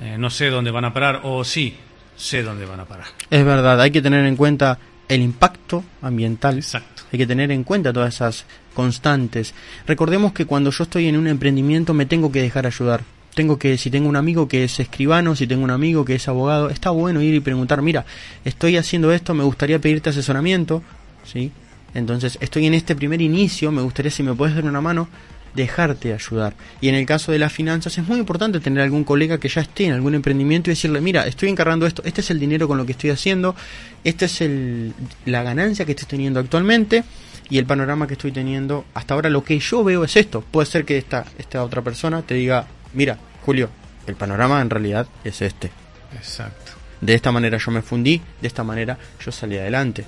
eh, 0.00 0.16
no 0.18 0.28
sé 0.30 0.50
dónde 0.50 0.70
van 0.70 0.84
a 0.84 0.92
parar, 0.92 1.20
o 1.24 1.44
sí, 1.44 1.76
sé 2.16 2.42
dónde 2.42 2.66
van 2.66 2.80
a 2.80 2.84
parar. 2.84 3.06
Es 3.30 3.44
verdad, 3.44 3.80
hay 3.80 3.90
que 3.90 4.02
tener 4.02 4.24
en 4.26 4.36
cuenta 4.36 4.78
el 5.08 5.22
impacto 5.22 5.84
ambiental. 6.02 6.58
Exacto. 6.58 7.02
Hay 7.12 7.18
que 7.18 7.26
tener 7.26 7.50
en 7.50 7.64
cuenta 7.64 7.92
todas 7.92 8.14
esas 8.14 8.44
constantes. 8.74 9.54
Recordemos 9.86 10.32
que 10.32 10.44
cuando 10.44 10.70
yo 10.70 10.84
estoy 10.84 11.06
en 11.06 11.16
un 11.16 11.26
emprendimiento 11.26 11.94
me 11.94 12.06
tengo 12.06 12.30
que 12.30 12.42
dejar 12.42 12.66
ayudar. 12.66 13.04
Tengo 13.34 13.58
que, 13.58 13.76
si 13.76 13.90
tengo 13.90 14.08
un 14.08 14.16
amigo 14.16 14.48
que 14.48 14.64
es 14.64 14.80
escribano, 14.80 15.36
si 15.36 15.46
tengo 15.46 15.62
un 15.62 15.70
amigo 15.70 16.04
que 16.04 16.14
es 16.14 16.26
abogado, 16.26 16.70
está 16.70 16.90
bueno 16.90 17.20
ir 17.20 17.34
y 17.34 17.40
preguntar, 17.40 17.82
mira, 17.82 18.06
estoy 18.46 18.78
haciendo 18.78 19.12
esto, 19.12 19.34
me 19.34 19.44
gustaría 19.44 19.78
pedirte 19.78 20.08
asesoramiento, 20.08 20.82
¿sí? 21.22 21.52
Entonces, 21.92 22.38
estoy 22.40 22.66
en 22.66 22.72
este 22.72 22.96
primer 22.96 23.20
inicio, 23.20 23.70
me 23.70 23.82
gustaría 23.82 24.10
si 24.10 24.22
me 24.22 24.32
puedes 24.34 24.54
dar 24.54 24.64
una 24.64 24.80
mano, 24.80 25.08
dejarte 25.56 26.12
ayudar. 26.12 26.54
Y 26.80 26.88
en 26.88 26.94
el 26.94 27.06
caso 27.06 27.32
de 27.32 27.38
las 27.38 27.52
finanzas 27.52 27.98
es 27.98 28.06
muy 28.06 28.18
importante 28.18 28.60
tener 28.60 28.82
algún 28.82 29.02
colega 29.02 29.38
que 29.38 29.48
ya 29.48 29.62
esté 29.62 29.86
en 29.86 29.92
algún 29.92 30.14
emprendimiento 30.14 30.70
y 30.70 30.72
decirle, 30.74 31.00
mira, 31.00 31.26
estoy 31.26 31.48
encargando 31.48 31.86
esto, 31.86 32.02
este 32.04 32.20
es 32.20 32.30
el 32.30 32.38
dinero 32.38 32.68
con 32.68 32.78
lo 32.78 32.86
que 32.86 32.92
estoy 32.92 33.10
haciendo, 33.10 33.56
esta 34.04 34.26
es 34.26 34.40
el, 34.42 34.92
la 35.24 35.42
ganancia 35.42 35.84
que 35.84 35.92
estoy 35.92 36.06
teniendo 36.06 36.38
actualmente 36.38 37.02
y 37.48 37.58
el 37.58 37.66
panorama 37.66 38.06
que 38.06 38.14
estoy 38.14 38.32
teniendo. 38.32 38.84
Hasta 38.94 39.14
ahora 39.14 39.30
lo 39.30 39.42
que 39.42 39.58
yo 39.58 39.82
veo 39.82 40.04
es 40.04 40.16
esto. 40.16 40.42
Puede 40.42 40.66
ser 40.66 40.84
que 40.84 40.98
esta, 40.98 41.24
esta 41.38 41.64
otra 41.64 41.82
persona 41.82 42.22
te 42.22 42.34
diga, 42.34 42.66
mira, 42.92 43.18
Julio, 43.44 43.70
el 44.06 44.14
panorama 44.14 44.60
en 44.60 44.70
realidad 44.70 45.06
es 45.24 45.42
este. 45.42 45.70
Exacto. 46.14 46.72
De 47.00 47.14
esta 47.14 47.32
manera 47.32 47.58
yo 47.58 47.70
me 47.70 47.82
fundí, 47.82 48.20
de 48.40 48.48
esta 48.48 48.64
manera 48.64 48.98
yo 49.24 49.32
salí 49.32 49.56
adelante. 49.56 50.04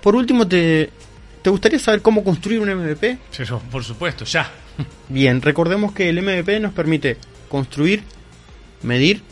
Por 0.00 0.16
último, 0.16 0.48
¿te, 0.48 0.90
¿te 1.42 1.50
gustaría 1.50 1.78
saber 1.78 2.02
cómo 2.02 2.24
construir 2.24 2.60
un 2.60 2.68
MVP? 2.68 3.18
Sí, 3.30 3.42
por 3.70 3.84
supuesto, 3.84 4.24
ya. 4.24 4.50
Bien, 5.08 5.42
recordemos 5.42 5.92
que 5.92 6.08
el 6.08 6.22
MVP 6.22 6.60
nos 6.60 6.72
permite 6.72 7.16
construir, 7.48 8.02
medir 8.82 9.22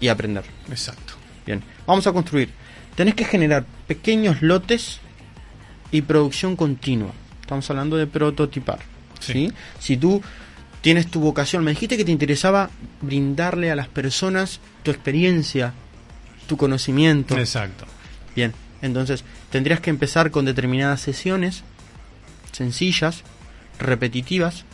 y 0.00 0.08
aprender. 0.08 0.44
Exacto. 0.68 1.14
Bien, 1.46 1.62
vamos 1.86 2.06
a 2.06 2.12
construir. 2.12 2.50
Tenés 2.94 3.14
que 3.14 3.24
generar 3.24 3.64
pequeños 3.86 4.42
lotes 4.42 5.00
y 5.90 6.02
producción 6.02 6.56
continua. 6.56 7.12
Estamos 7.40 7.68
hablando 7.70 7.96
de 7.96 8.06
prototipar. 8.06 8.80
Sí. 9.20 9.32
¿sí? 9.32 9.52
Si 9.78 9.96
tú 9.96 10.22
tienes 10.80 11.08
tu 11.08 11.20
vocación, 11.20 11.64
me 11.64 11.72
dijiste 11.72 11.96
que 11.96 12.04
te 12.04 12.12
interesaba 12.12 12.70
brindarle 13.00 13.70
a 13.70 13.76
las 13.76 13.88
personas 13.88 14.60
tu 14.82 14.90
experiencia, 14.90 15.72
tu 16.46 16.56
conocimiento. 16.56 17.36
Exacto. 17.38 17.86
Bien, 18.34 18.52
entonces 18.82 19.24
tendrías 19.50 19.80
que 19.80 19.90
empezar 19.90 20.30
con 20.30 20.44
determinadas 20.44 21.00
sesiones 21.00 21.64
sencillas, 22.52 23.22
repetitivas, 23.78 24.64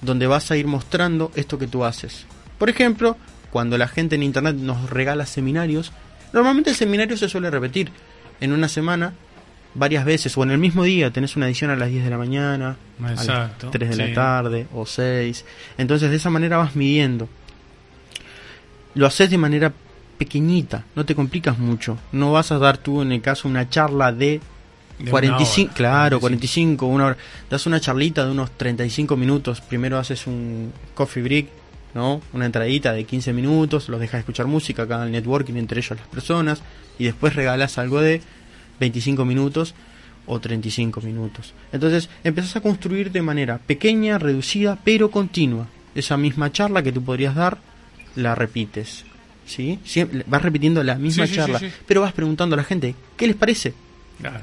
donde 0.00 0.26
vas 0.26 0.50
a 0.50 0.56
ir 0.56 0.66
mostrando 0.66 1.32
esto 1.34 1.58
que 1.58 1.66
tú 1.66 1.84
haces. 1.84 2.26
Por 2.58 2.70
ejemplo, 2.70 3.16
cuando 3.50 3.78
la 3.78 3.88
gente 3.88 4.14
en 4.14 4.22
internet 4.22 4.56
nos 4.56 4.90
regala 4.90 5.26
seminarios, 5.26 5.92
normalmente 6.32 6.70
el 6.70 6.76
seminario 6.76 7.16
se 7.16 7.28
suele 7.28 7.50
repetir 7.50 7.90
en 8.40 8.52
una 8.52 8.68
semana 8.68 9.14
varias 9.74 10.04
veces 10.04 10.36
o 10.38 10.42
en 10.42 10.52
el 10.52 10.58
mismo 10.58 10.84
día 10.84 11.10
tenés 11.10 11.36
una 11.36 11.46
edición 11.46 11.70
a 11.70 11.76
las 11.76 11.90
10 11.90 12.04
de 12.04 12.10
la 12.10 12.18
mañana, 12.18 12.76
Exacto, 13.00 13.66
a 13.66 13.70
las 13.70 13.72
3 13.72 13.88
de 13.90 13.94
sí. 13.94 14.02
la 14.02 14.14
tarde 14.14 14.66
o 14.74 14.86
6. 14.86 15.44
Entonces 15.78 16.10
de 16.10 16.16
esa 16.16 16.30
manera 16.30 16.56
vas 16.56 16.76
midiendo. 16.76 17.28
Lo 18.94 19.06
haces 19.06 19.30
de 19.30 19.38
manera 19.38 19.72
pequeñita, 20.16 20.84
no 20.94 21.04
te 21.04 21.14
complicas 21.14 21.58
mucho. 21.58 21.98
No 22.12 22.32
vas 22.32 22.52
a 22.52 22.58
dar 22.58 22.78
tú 22.78 23.02
en 23.02 23.12
el 23.12 23.20
caso 23.20 23.48
una 23.48 23.68
charla 23.68 24.12
de 24.12 24.40
De 24.98 25.02
una 25.02 25.10
45, 25.10 25.66
hora, 25.66 25.74
claro, 25.74 26.20
45. 26.20 26.20
45, 26.20 26.86
una 26.86 27.06
hora. 27.06 27.16
Das 27.50 27.66
una 27.66 27.80
charlita 27.80 28.24
de 28.24 28.30
unos 28.30 28.50
35 28.52 29.16
minutos. 29.16 29.60
Primero 29.60 29.98
haces 29.98 30.26
un 30.26 30.72
coffee 30.94 31.22
break, 31.22 31.46
¿no? 31.94 32.20
Una 32.32 32.46
entradita 32.46 32.92
de 32.92 33.04
15 33.04 33.32
minutos, 33.32 33.88
los 33.88 34.00
dejas 34.00 34.20
escuchar 34.20 34.46
música, 34.46 34.82
acá 34.82 35.04
el 35.04 35.12
networking 35.12 35.54
entre 35.54 35.80
ellos 35.80 35.98
las 35.98 36.08
personas, 36.08 36.62
y 36.98 37.04
después 37.04 37.34
regalas 37.34 37.78
algo 37.78 38.00
de 38.00 38.20
25 38.80 39.24
minutos 39.24 39.74
o 40.26 40.40
35 40.40 41.00
minutos. 41.00 41.54
Entonces 41.72 42.08
empezás 42.24 42.56
a 42.56 42.60
construir 42.60 43.12
de 43.12 43.22
manera 43.22 43.58
pequeña, 43.58 44.18
reducida, 44.18 44.78
pero 44.84 45.10
continua. 45.10 45.68
Esa 45.94 46.16
misma 46.16 46.52
charla 46.52 46.82
que 46.82 46.92
tú 46.92 47.02
podrías 47.02 47.34
dar, 47.34 47.58
la 48.14 48.34
repites. 48.34 49.04
¿Sí? 49.46 49.78
Siempre, 49.84 50.24
vas 50.26 50.42
repitiendo 50.42 50.82
la 50.82 50.96
misma 50.96 51.26
Sí, 51.26 51.34
charla, 51.36 51.58
sí, 51.58 51.66
sí. 51.68 51.74
pero 51.86 52.00
vas 52.00 52.12
preguntando 52.12 52.54
a 52.54 52.56
la 52.58 52.64
gente, 52.64 52.94
¿qué 53.16 53.26
les 53.26 53.36
parece? 53.36 53.72
Claro. 54.20 54.40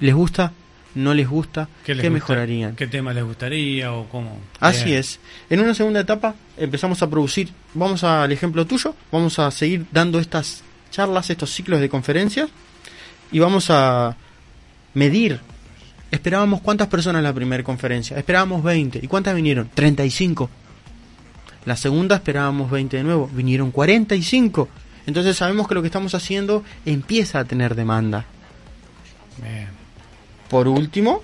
¿Les 0.00 0.14
gusta? 0.14 0.52
¿No 0.94 1.14
les 1.14 1.28
gusta? 1.28 1.68
¿Qué, 1.84 1.94
les 1.94 2.02
gusta- 2.04 2.12
mejorarían? 2.12 2.74
¿Qué 2.76 2.86
tema 2.86 3.12
les 3.14 3.24
gustaría 3.24 3.92
o 3.92 4.08
cómo? 4.08 4.38
Así 4.58 4.92
es. 4.92 5.20
En 5.48 5.60
una 5.60 5.72
segunda 5.74 6.00
etapa 6.00 6.34
empezamos 6.56 7.00
a 7.02 7.08
producir, 7.08 7.48
vamos 7.74 8.02
al 8.04 8.30
ejemplo 8.32 8.66
tuyo, 8.66 8.94
vamos 9.12 9.38
a 9.38 9.50
seguir 9.50 9.86
dando 9.92 10.18
estas 10.18 10.62
charlas, 10.90 11.30
estos 11.30 11.50
ciclos 11.50 11.80
de 11.80 11.88
conferencias 11.88 12.50
y 13.32 13.38
vamos 13.38 13.70
a 13.70 14.16
medir. 14.94 15.40
Esperábamos 16.10 16.60
cuántas 16.60 16.88
personas 16.88 17.20
en 17.20 17.24
la 17.24 17.32
primera 17.32 17.62
conferencia, 17.62 18.18
esperábamos 18.18 18.62
20. 18.64 18.98
¿Y 19.00 19.06
cuántas 19.06 19.34
vinieron? 19.36 19.70
35. 19.72 20.50
La 21.66 21.76
segunda 21.76 22.16
esperábamos 22.16 22.70
20 22.70 22.96
de 22.96 23.02
nuevo, 23.04 23.28
vinieron 23.32 23.70
45. 23.70 24.68
Entonces 25.06 25.36
sabemos 25.36 25.68
que 25.68 25.74
lo 25.74 25.82
que 25.82 25.88
estamos 25.88 26.14
haciendo 26.14 26.64
empieza 26.86 27.40
a 27.40 27.44
tener 27.44 27.74
demanda. 27.74 28.24
Bien. 29.42 29.68
Por 30.48 30.68
último, 30.68 31.22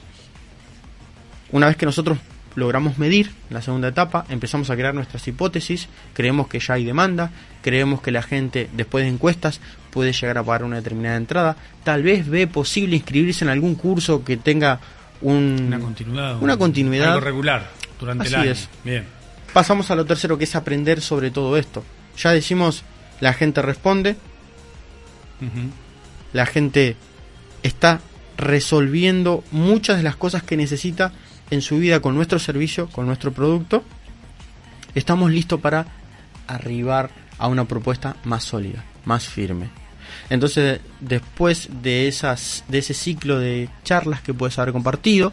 una 1.53 1.67
vez 1.67 1.77
que 1.77 1.87
nosotros 1.87 2.19
logramos 2.55 2.97
medir 2.99 3.33
la 3.51 3.61
segunda 3.61 3.89
etapa, 3.89 4.25
empezamos 4.31 4.71
a 4.71 4.75
crear 4.77 4.95
nuestras 4.95 5.27
hipótesis, 5.29 5.89
creemos 6.15 6.49
que 6.49 6.59
ya 6.59 6.75
hay 6.75 6.85
demanda, 6.85 7.31
creemos 7.63 8.01
que 8.01 8.11
la 8.11 8.23
gente 8.23 8.69
después 8.73 9.05
de 9.05 9.11
encuestas 9.11 9.61
puede 9.91 10.13
llegar 10.13 10.39
a 10.39 10.43
pagar 10.43 10.65
una 10.65 10.77
determinada 10.77 11.17
entrada, 11.17 11.57
tal 11.85 12.03
vez 12.03 12.27
ve 12.29 12.47
posible 12.47 12.97
inscribirse 12.97 13.45
en 13.45 13.51
algún 13.51 13.75
curso 13.75 14.25
que 14.25 14.37
tenga 14.39 14.81
un... 15.21 15.65
Una 15.67 15.79
continuidad. 15.81 16.41
Una 16.43 16.55
un- 16.55 16.59
continuidad. 16.59 17.09
Algo 17.13 17.21
regular 17.21 17.71
durante 18.01 18.29
el 18.29 18.35
año. 18.35 18.51
es. 18.51 18.69
Bien. 18.85 19.05
Pasamos 19.57 19.91
a 19.91 19.95
lo 19.95 20.05
tercero 20.05 20.37
que 20.37 20.45
es 20.45 20.55
aprender 20.55 21.01
sobre 21.01 21.31
todo 21.31 21.57
esto. 21.57 21.83
Ya 22.19 22.31
decimos, 22.31 22.83
la 23.21 23.33
gente 23.33 23.63
responde, 23.63 24.17
la 26.35 26.45
gente 26.45 26.95
está 27.63 28.03
resolviendo 28.37 29.43
muchas 29.53 29.97
de 29.97 30.03
las 30.03 30.15
cosas 30.15 30.43
que 30.43 30.59
necesita 30.59 31.13
en 31.51 31.63
su 31.63 31.79
vida 31.79 32.01
con 32.01 32.15
nuestro 32.15 32.39
servicio, 32.39 32.91
con 32.91 33.07
nuestro 33.07 33.33
producto, 33.33 33.83
estamos 34.95 35.31
listos 35.31 35.59
para 35.59 35.87
arribar 36.47 37.09
a 37.39 37.49
una 37.49 37.65
propuesta 37.65 38.17
más 38.25 38.45
sólida, 38.45 38.85
más 39.07 39.27
firme. 39.27 39.71
Entonces, 40.29 40.81
después 41.01 41.71
de 41.81 42.09
esas 42.09 42.63
de 42.69 42.77
ese 42.77 42.93
ciclo 42.93 43.39
de 43.39 43.71
charlas 43.85 44.21
que 44.21 44.35
puedes 44.35 44.59
haber 44.59 44.75
compartido, 44.75 45.33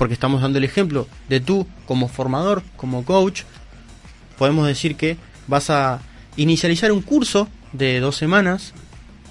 porque 0.00 0.14
estamos 0.14 0.40
dando 0.40 0.56
el 0.56 0.64
ejemplo 0.64 1.06
de 1.28 1.40
tú 1.40 1.66
como 1.84 2.08
formador, 2.08 2.62
como 2.78 3.04
coach, 3.04 3.42
podemos 4.38 4.66
decir 4.66 4.96
que 4.96 5.18
vas 5.46 5.68
a 5.68 6.00
inicializar 6.36 6.90
un 6.90 7.02
curso 7.02 7.48
de 7.74 8.00
dos 8.00 8.16
semanas 8.16 8.72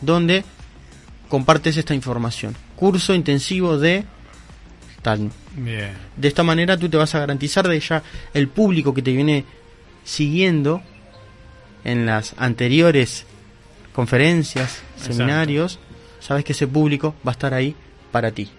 donde 0.02 0.44
compartes 1.28 1.76
esta 1.76 1.96
información. 1.96 2.56
Curso 2.76 3.16
intensivo 3.16 3.80
de 3.80 4.04
tal. 5.02 5.32
Bien. 5.56 5.90
De 6.16 6.28
esta 6.28 6.44
manera 6.44 6.78
tú 6.78 6.88
te 6.88 6.98
vas 6.98 7.16
a 7.16 7.20
garantizar 7.20 7.68
de 7.68 7.80
ya 7.80 8.04
el 8.36 8.48
público 8.48 8.94
que 8.94 9.02
te 9.02 9.12
viene 9.12 9.46
siguiendo 10.04 10.84
en 11.84 12.06
las 12.06 12.36
anteriores 12.38 13.26
conferencias, 13.92 14.84
Exacto. 14.98 15.14
seminarios, 15.16 15.80
sabes 16.20 16.46
que 16.46 16.52
ese 16.52 16.68
público 16.68 17.16
va 17.28 17.32
a 17.32 17.38
estar 17.38 17.56
ahí 17.56 17.76
para 18.12 18.30
ti. 18.30 18.52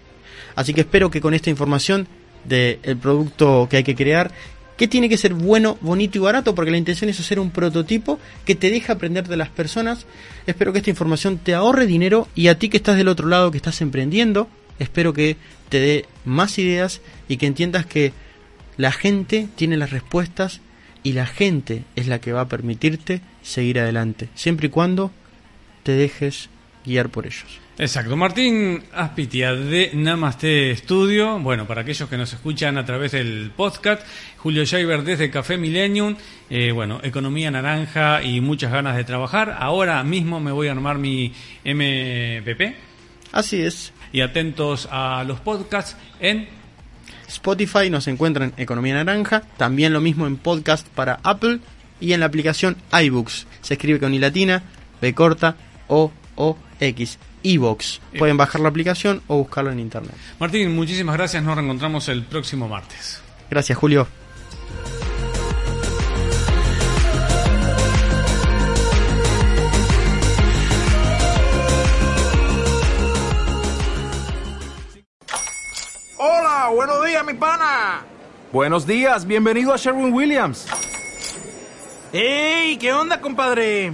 Así 0.55 0.73
que 0.73 0.81
espero 0.81 1.11
que 1.11 1.21
con 1.21 1.33
esta 1.33 1.49
información 1.49 2.07
del 2.45 2.97
producto 2.97 3.67
que 3.69 3.77
hay 3.77 3.83
que 3.83 3.95
crear, 3.95 4.31
que 4.77 4.87
tiene 4.87 5.09
que 5.09 5.17
ser 5.17 5.35
bueno, 5.35 5.77
bonito 5.81 6.17
y 6.17 6.21
barato, 6.21 6.55
porque 6.55 6.71
la 6.71 6.77
intención 6.77 7.09
es 7.09 7.19
hacer 7.19 7.39
un 7.39 7.51
prototipo 7.51 8.19
que 8.45 8.55
te 8.55 8.71
deja 8.71 8.93
aprender 8.93 9.27
de 9.27 9.37
las 9.37 9.49
personas. 9.49 10.07
Espero 10.47 10.73
que 10.73 10.79
esta 10.79 10.89
información 10.89 11.37
te 11.37 11.53
ahorre 11.53 11.85
dinero 11.85 12.27
y 12.33 12.47
a 12.47 12.57
ti 12.57 12.69
que 12.69 12.77
estás 12.77 12.97
del 12.97 13.07
otro 13.07 13.27
lado, 13.27 13.51
que 13.51 13.57
estás 13.57 13.81
emprendiendo, 13.81 14.49
espero 14.79 15.13
que 15.13 15.37
te 15.69 15.79
dé 15.79 16.05
más 16.25 16.57
ideas 16.57 17.01
y 17.27 17.37
que 17.37 17.45
entiendas 17.45 17.85
que 17.85 18.11
la 18.77 18.91
gente 18.91 19.47
tiene 19.55 19.77
las 19.77 19.91
respuestas 19.91 20.61
y 21.03 21.13
la 21.13 21.27
gente 21.27 21.83
es 21.95 22.07
la 22.07 22.19
que 22.19 22.31
va 22.31 22.41
a 22.41 22.47
permitirte 22.47 23.21
seguir 23.43 23.79
adelante, 23.79 24.29
siempre 24.33 24.67
y 24.67 24.69
cuando 24.71 25.11
te 25.83 25.91
dejes 25.91 26.49
guiar 26.85 27.09
por 27.09 27.25
ellos. 27.25 27.59
Exacto. 27.77 28.15
Martín 28.15 28.83
Aspitia 28.93 29.53
de 29.53 29.91
Namaste 29.93 30.75
Studio. 30.75 31.39
Bueno, 31.39 31.65
para 31.65 31.81
aquellos 31.81 32.07
que 32.07 32.17
nos 32.17 32.31
escuchan 32.31 32.77
a 32.77 32.85
través 32.85 33.13
del 33.13 33.51
podcast, 33.55 34.05
Julio 34.37 34.65
Scheiber 34.65 35.03
desde 35.03 35.31
Café 35.31 35.57
Millennium. 35.57 36.15
Eh, 36.49 36.71
bueno, 36.71 36.99
economía 37.03 37.49
naranja 37.49 38.21
y 38.23 38.41
muchas 38.41 38.71
ganas 38.71 38.97
de 38.97 39.03
trabajar. 39.03 39.57
Ahora 39.59 40.03
mismo 40.03 40.39
me 40.39 40.51
voy 40.51 40.67
a 40.67 40.73
armar 40.73 40.97
mi 40.97 41.33
MPP. 41.63 42.75
Así 43.31 43.61
es. 43.61 43.93
Y 44.11 44.21
atentos 44.21 44.87
a 44.91 45.23
los 45.23 45.39
podcasts 45.39 45.95
en 46.19 46.47
Spotify 47.27 47.89
nos 47.89 48.07
encuentran 48.07 48.53
Economía 48.57 48.93
Naranja, 48.93 49.41
también 49.57 49.93
lo 49.93 50.01
mismo 50.01 50.27
en 50.27 50.35
podcast 50.35 50.85
para 50.89 51.19
Apple 51.23 51.59
y 52.01 52.13
en 52.13 52.19
la 52.19 52.25
aplicación 52.25 52.75
iBooks. 52.91 53.47
Se 53.61 53.75
escribe 53.75 53.99
con 53.99 54.13
i 54.13 54.19
latina, 54.19 54.63
b 55.01 55.13
corta, 55.13 55.55
o 55.87 56.11
o 56.35 56.57
x. 56.79 57.19
iBox. 57.43 58.01
Pueden 58.17 58.37
bajar 58.37 58.61
la 58.61 58.69
aplicación 58.69 59.21
o 59.27 59.37
buscarlo 59.37 59.71
en 59.71 59.79
internet. 59.79 60.15
Martín, 60.39 60.75
muchísimas 60.75 61.15
gracias. 61.15 61.43
Nos 61.43 61.55
reencontramos 61.55 62.07
el 62.09 62.23
próximo 62.23 62.67
martes. 62.67 63.21
Gracias, 63.49 63.77
Julio. 63.77 64.07
Hola, 76.17 76.69
buenos 76.73 77.05
días, 77.05 77.25
mi 77.25 77.33
pana. 77.33 78.03
Buenos 78.51 78.85
días, 78.85 79.25
bienvenido 79.25 79.73
a 79.73 79.77
Sherwin 79.77 80.13
Williams. 80.13 80.67
¡Ey! 82.13 82.77
¿Qué 82.77 82.93
onda, 82.93 83.19
compadre? 83.19 83.93